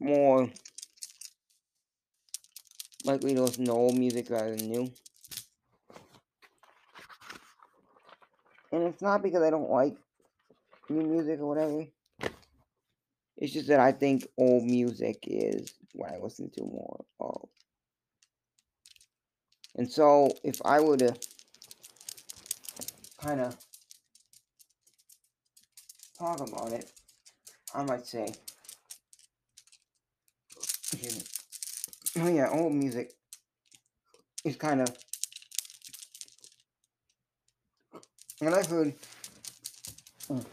more 0.00 0.48
likely 3.04 3.34
to 3.34 3.42
listen 3.42 3.66
to 3.66 3.72
old 3.72 3.98
music 3.98 4.30
rather 4.30 4.56
than 4.56 4.70
new. 4.70 4.92
And 8.72 8.82
it's 8.84 9.02
not 9.02 9.22
because 9.22 9.42
I 9.42 9.50
don't 9.50 9.70
like 9.70 9.96
new 10.88 11.02
music 11.02 11.40
or 11.40 11.46
whatever. 11.46 11.86
It's 13.44 13.52
just 13.52 13.68
that 13.68 13.78
I 13.78 13.92
think 13.92 14.26
old 14.38 14.64
music 14.64 15.18
is 15.26 15.74
what 15.92 16.10
I 16.10 16.16
listen 16.16 16.48
to 16.56 16.62
more 16.62 17.04
of. 17.20 17.46
And 19.76 19.86
so, 19.86 20.32
if 20.42 20.62
I 20.64 20.80
were 20.80 20.96
to 20.96 21.14
kind 23.20 23.42
of 23.42 23.54
talk 26.18 26.40
about 26.40 26.72
it, 26.72 26.90
I 27.74 27.82
might 27.82 28.06
say, 28.06 28.32
oh 32.18 32.28
yeah, 32.28 32.48
old 32.50 32.72
music 32.72 33.12
is 34.46 34.56
kind 34.56 34.80
of, 34.80 34.88
what 38.38 38.54
I've 38.54 38.66
heard 38.68 38.94
mm, 40.30 40.44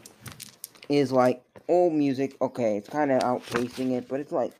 is 0.91 1.11
like 1.11 1.43
old 1.67 1.93
music, 1.93 2.35
okay, 2.41 2.77
it's 2.77 2.89
kind 2.89 3.11
of 3.11 3.21
outpacing 3.21 3.91
it, 3.91 4.07
but 4.07 4.19
it's 4.19 4.31
like, 4.31 4.53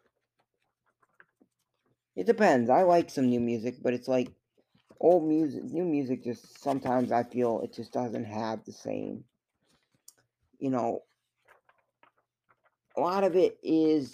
it 2.16 2.26
depends. 2.26 2.70
I 2.70 2.84
like 2.84 3.10
some 3.10 3.30
new 3.30 3.40
music, 3.40 3.76
but 3.82 3.94
it's 3.94 4.08
like 4.08 4.32
old 5.00 5.28
music, 5.28 5.64
new 5.64 5.84
music 5.84 6.24
just 6.24 6.62
sometimes 6.62 7.12
I 7.12 7.24
feel 7.24 7.62
it 7.62 7.74
just 7.74 7.92
doesn't 7.92 8.26
have 8.26 8.64
the 8.66 8.72
same, 8.72 9.24
you 10.60 10.70
know, 10.70 11.04
a 12.98 13.02
lot 13.02 13.24
of 13.24 13.36
it 13.36 13.58
is 13.64 14.12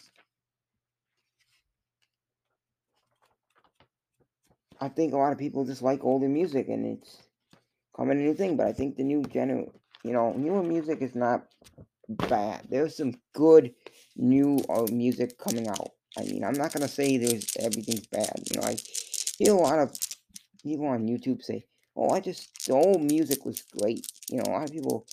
I 4.80 4.89
think 4.89 5.13
a 5.13 5.17
lot 5.17 5.34
of 5.34 5.39
people 5.39 5.65
just 5.65 5.82
like 5.82 6.03
older 6.03 6.30
music 6.30 6.67
and 6.69 6.86
it's 6.86 7.23
coming 7.95 8.19
a 8.19 8.21
new 8.21 8.36
thing, 8.36 8.56
but 8.56 8.67
I 8.67 8.73
think 8.73 8.95
the 8.95 9.03
new 9.03 9.21
gener 9.23 9.67
you 10.03 10.13
know, 10.13 10.32
newer 10.34 10.63
music 10.63 11.01
is 11.01 11.15
not 11.15 11.47
bad. 12.10 12.67
There's 12.70 12.96
some 12.98 13.13
good 13.34 13.74
new 14.15 14.60
uh, 14.70 14.86
music 14.91 15.38
coming 15.38 15.67
out. 15.67 15.91
I 16.17 16.24
mean, 16.24 16.43
I'm 16.43 16.54
not 16.54 16.74
gonna 16.74 16.88
say 16.88 17.17
there's 17.17 17.56
everything's 17.60 18.08
bad. 18.08 18.41
You 18.52 18.60
know, 18.60 18.67
I 18.67 18.78
hear 19.38 19.54
a 19.54 19.58
lot 19.58 19.80
of 19.80 19.93
people 20.63 20.88
on 20.88 21.08
YouTube 21.08 21.43
say, 21.43 21.65
"Oh, 21.96 22.10
I 22.10 22.20
just 22.20 22.65
the 22.65 22.74
old 22.74 23.04
music 23.04 23.46
was 23.46 23.62
great." 23.62 24.08
You 24.30 24.38
know, 24.38 24.46
a 24.48 24.52
lot 24.52 24.63
of 24.63 24.72
people 24.72 25.06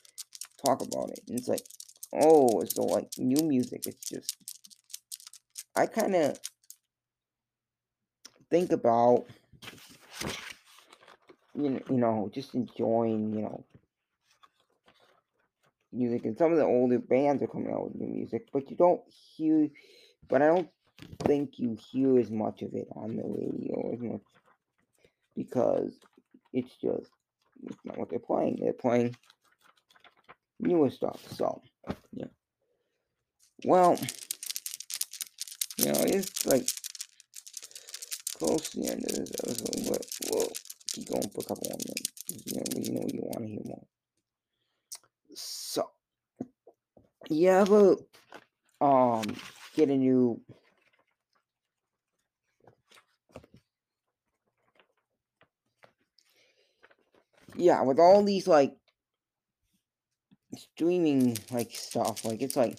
talk 0.64 0.80
about 0.82 1.10
it, 1.10 1.20
and 1.28 1.38
it's 1.38 1.48
like, 1.48 1.62
"Oh, 2.12 2.60
it's 2.60 2.74
so 2.74 2.84
like 2.84 3.10
new 3.18 3.44
music." 3.44 3.86
It's 3.86 4.08
just 4.08 4.36
I 5.76 5.86
kind 5.86 6.14
of 6.14 6.38
think 8.50 8.72
about 8.72 9.26
you 11.54 11.70
know, 11.70 11.80
you 11.88 11.96
know, 11.96 12.30
just 12.34 12.54
enjoying, 12.54 13.32
you 13.34 13.42
know, 13.42 13.64
music. 15.94 16.24
And 16.24 16.36
some 16.36 16.52
of 16.52 16.58
the 16.58 16.64
older 16.64 16.98
bands 16.98 17.42
are 17.42 17.48
coming 17.48 17.72
out 17.72 17.84
with 17.84 17.94
new 17.94 18.08
music, 18.08 18.48
but 18.52 18.70
you 18.70 18.76
don't 18.76 19.02
hear. 19.36 19.68
But 20.28 20.42
I 20.42 20.46
don't 20.46 20.68
think 21.24 21.58
you 21.58 21.76
hear 21.90 22.18
as 22.18 22.30
much 22.30 22.62
of 22.62 22.74
it 22.74 22.88
on 22.94 23.16
the 23.16 23.22
radio 23.22 23.92
as 23.92 24.00
much 24.00 24.20
because 25.36 25.92
it's 26.52 26.74
just 26.76 27.10
it's 27.66 27.84
not 27.84 27.98
what 27.98 28.10
they're 28.10 28.18
playing. 28.18 28.58
They're 28.60 28.72
playing 28.72 29.16
newer 30.60 30.90
stuff. 30.90 31.20
So 31.32 31.62
yeah. 32.12 32.26
Well, 33.64 33.98
you 35.78 35.86
know, 35.86 36.00
it's 36.04 36.46
like 36.46 36.66
close 38.38 38.70
to 38.70 38.80
the 38.80 38.90
end 38.90 39.04
of 39.04 39.16
this 39.16 39.32
episode, 39.42 39.90
but 39.90 40.06
we'll 40.30 40.48
keep 40.92 41.08
going 41.08 41.28
for 41.30 41.40
a 41.40 41.44
couple 41.44 41.68
more 41.68 41.78
minutes. 41.78 42.12
You 42.46 42.56
know, 42.56 42.64
you 42.76 42.92
know 42.92 43.06
you 43.12 43.20
want 43.22 43.44
to 43.44 43.48
hear 43.48 43.60
more. 43.64 43.86
So, 45.34 45.90
you 47.28 47.50
ever 47.50 47.96
um 48.80 49.24
get 49.74 49.88
a 49.88 49.96
new 49.96 50.40
yeah, 57.56 57.82
with 57.82 57.98
all 57.98 58.22
these 58.22 58.46
like 58.46 58.76
streaming 60.56 61.36
like 61.50 61.70
stuff, 61.72 62.24
like 62.24 62.42
it's 62.42 62.56
like 62.56 62.78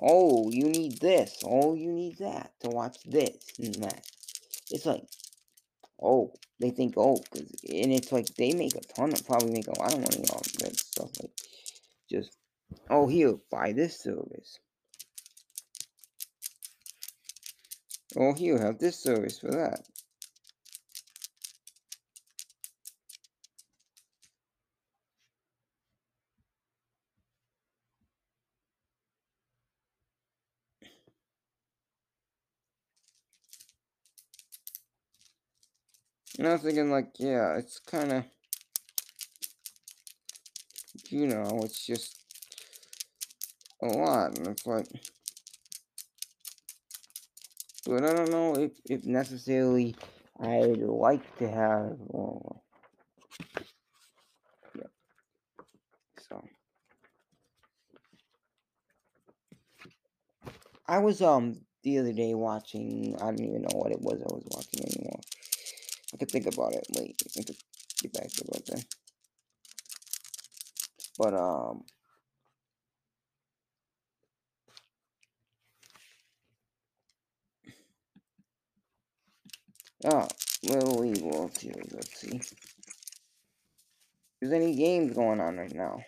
oh, 0.00 0.50
you 0.50 0.64
need 0.64 0.98
this, 1.00 1.42
oh, 1.46 1.74
you 1.74 1.92
need 1.92 2.18
that 2.18 2.52
to 2.60 2.68
watch 2.68 2.98
this 3.04 3.36
and 3.58 3.74
that. 3.76 4.04
It's 4.70 4.84
like 4.86 5.04
oh, 6.02 6.32
they 6.62 6.70
think 6.70 6.94
oh, 6.96 7.18
cause, 7.32 7.42
and 7.68 7.92
it's 7.92 8.12
like 8.12 8.26
they 8.36 8.52
make 8.52 8.76
a 8.76 8.80
ton 8.94 9.12
of 9.12 9.26
probably 9.26 9.50
make 9.50 9.66
a 9.66 9.78
lot 9.80 9.92
of 9.92 10.00
money 10.00 10.24
off 10.30 10.44
that 10.60 10.76
stuff. 10.76 11.10
Like 11.20 11.32
just 12.08 12.36
oh, 12.88 13.08
here, 13.08 13.34
buy 13.50 13.72
this 13.72 14.00
service. 14.00 14.58
Oh, 18.16 18.32
here, 18.34 18.58
have 18.58 18.78
this 18.78 18.98
service 18.98 19.40
for 19.40 19.50
that. 19.50 19.80
And 36.42 36.48
I 36.48 36.54
was 36.54 36.62
thinking, 36.62 36.90
like, 36.90 37.10
yeah, 37.20 37.56
it's 37.56 37.78
kind 37.78 38.10
of, 38.10 38.24
you 41.08 41.28
know, 41.28 41.60
it's 41.62 41.86
just 41.86 42.20
a 43.80 43.86
lot. 43.86 44.36
And 44.36 44.48
it's 44.48 44.66
like, 44.66 44.88
but 47.86 48.02
I 48.02 48.12
don't 48.12 48.30
know 48.32 48.56
if, 48.56 48.72
if 48.86 49.04
necessarily 49.04 49.94
I'd 50.40 50.78
like 50.78 51.38
to 51.38 51.48
have, 51.48 51.94
well, 52.08 52.64
yeah. 54.74 54.82
So, 56.28 56.42
I 60.88 60.98
was, 60.98 61.22
um, 61.22 61.60
the 61.84 62.00
other 62.00 62.12
day 62.12 62.34
watching, 62.34 63.14
I 63.20 63.26
don't 63.26 63.38
even 63.38 63.62
know 63.62 63.78
what 63.78 63.92
it 63.92 64.00
was 64.00 64.20
I 64.20 64.34
was 64.34 64.44
watching 64.50 64.92
anymore. 64.92 65.20
I 66.12 66.16
could 66.18 66.30
think 66.30 66.46
about 66.46 66.74
it 66.74 66.86
Wait, 66.96 67.16
I 67.38 67.42
could 67.42 67.56
get 68.02 68.12
back 68.12 68.28
to 68.28 68.44
it 68.54 68.66
then. 68.66 68.82
But 71.18 71.34
um 71.34 71.84
Oh, 80.04 80.26
Little 80.64 80.98
League 80.98 81.22
World 81.22 81.56
Series, 81.56 81.92
let's 81.92 82.20
see. 82.20 82.40
There's 84.40 84.52
any 84.52 84.74
games 84.74 85.14
going 85.14 85.40
on 85.40 85.56
right 85.56 85.72
now. 85.72 86.00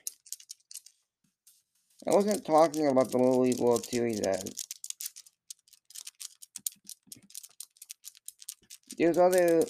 I 2.04 2.10
wasn't 2.10 2.44
talking 2.44 2.88
about 2.88 3.12
the 3.12 3.18
Little 3.18 3.42
League 3.42 3.60
World 3.60 3.86
Series 3.86 4.20
as 4.20 4.52
there's 8.98 9.18
other 9.18 9.62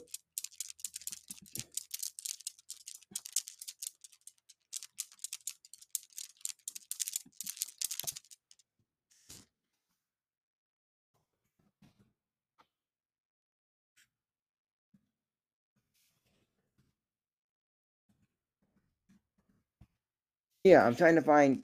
Yeah, 20.65 20.87
I'm 20.87 20.97
trying 20.97 21.17
to 21.17 21.23
find. 21.23 21.63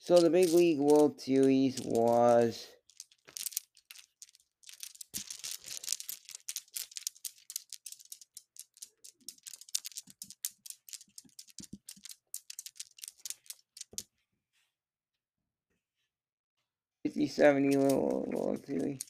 So 0.00 0.18
the 0.18 0.30
Big 0.30 0.50
League 0.50 0.78
World 0.78 1.20
Series 1.20 1.80
was. 1.84 2.68
Fifty 17.04 17.28
seventy 17.28 17.76
World 17.76 18.64
Series. 18.66 19.00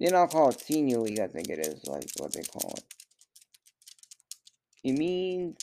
Then 0.00 0.16
I'll 0.16 0.28
call 0.28 0.48
it 0.48 0.60
senior 0.60 0.98
league, 0.98 1.20
I 1.20 1.26
think 1.26 1.48
it 1.50 1.58
is, 1.58 1.86
like 1.86 2.06
what 2.18 2.32
they 2.32 2.42
call 2.42 2.72
it. 2.74 2.84
It 4.82 4.92
means 4.92 5.58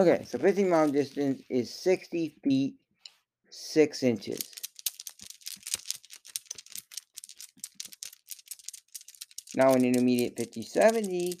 Okay, 0.00 0.24
so 0.28 0.38
mound 0.68 0.92
distance 0.92 1.42
is 1.50 1.74
60 1.74 2.36
feet 2.44 2.76
6 3.50 4.02
inches. 4.04 4.52
Now 9.56 9.72
an 9.72 9.84
intermediate 9.84 10.36
50 10.36 10.62
70, 10.62 11.40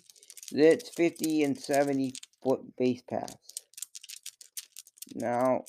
that's 0.50 0.88
50 0.88 1.44
and 1.44 1.56
70 1.56 2.14
foot 2.42 2.76
base 2.76 3.00
paths. 3.08 3.36
Now 5.14 5.64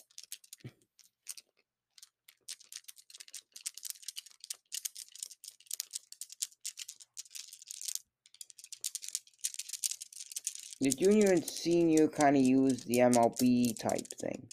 the 10.81 10.91
junior 10.91 11.31
and 11.31 11.45
senior 11.45 12.07
kind 12.07 12.37
of 12.37 12.41
use 12.41 12.83
the 12.85 12.99
MLB 12.99 13.77
type 13.79 14.07
thing. 14.19 14.47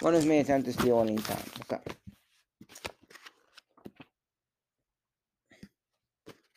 One 0.00 0.14
of 0.14 0.24
me 0.24 0.38
attempt 0.38 0.66
to 0.66 0.72
steal 0.72 1.00
any 1.00 1.16
time. 1.18 1.44
Okay. 1.70 1.82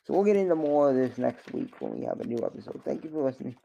So 0.06 0.14
we'll 0.14 0.24
get 0.24 0.38
into 0.38 0.56
more 0.56 0.90
of 0.90 0.96
this 0.96 1.18
next 1.18 1.52
week 1.52 1.76
when 1.82 2.00
we 2.00 2.06
have 2.06 2.22
a 2.22 2.26
new 2.26 2.38
episode. 2.38 2.82
Thank 2.86 3.04
you 3.04 3.10
for 3.10 3.24
listening 3.24 3.58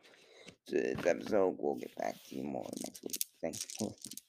this 0.70 1.06
episode. 1.06 1.56
We'll 1.58 1.76
get 1.76 1.94
back 1.96 2.14
to 2.28 2.36
you 2.36 2.44
more 2.44 2.68
next 2.84 3.02
week. 3.02 3.24
Thanks 3.40 3.64
for 3.64 3.84
listening. 3.88 4.27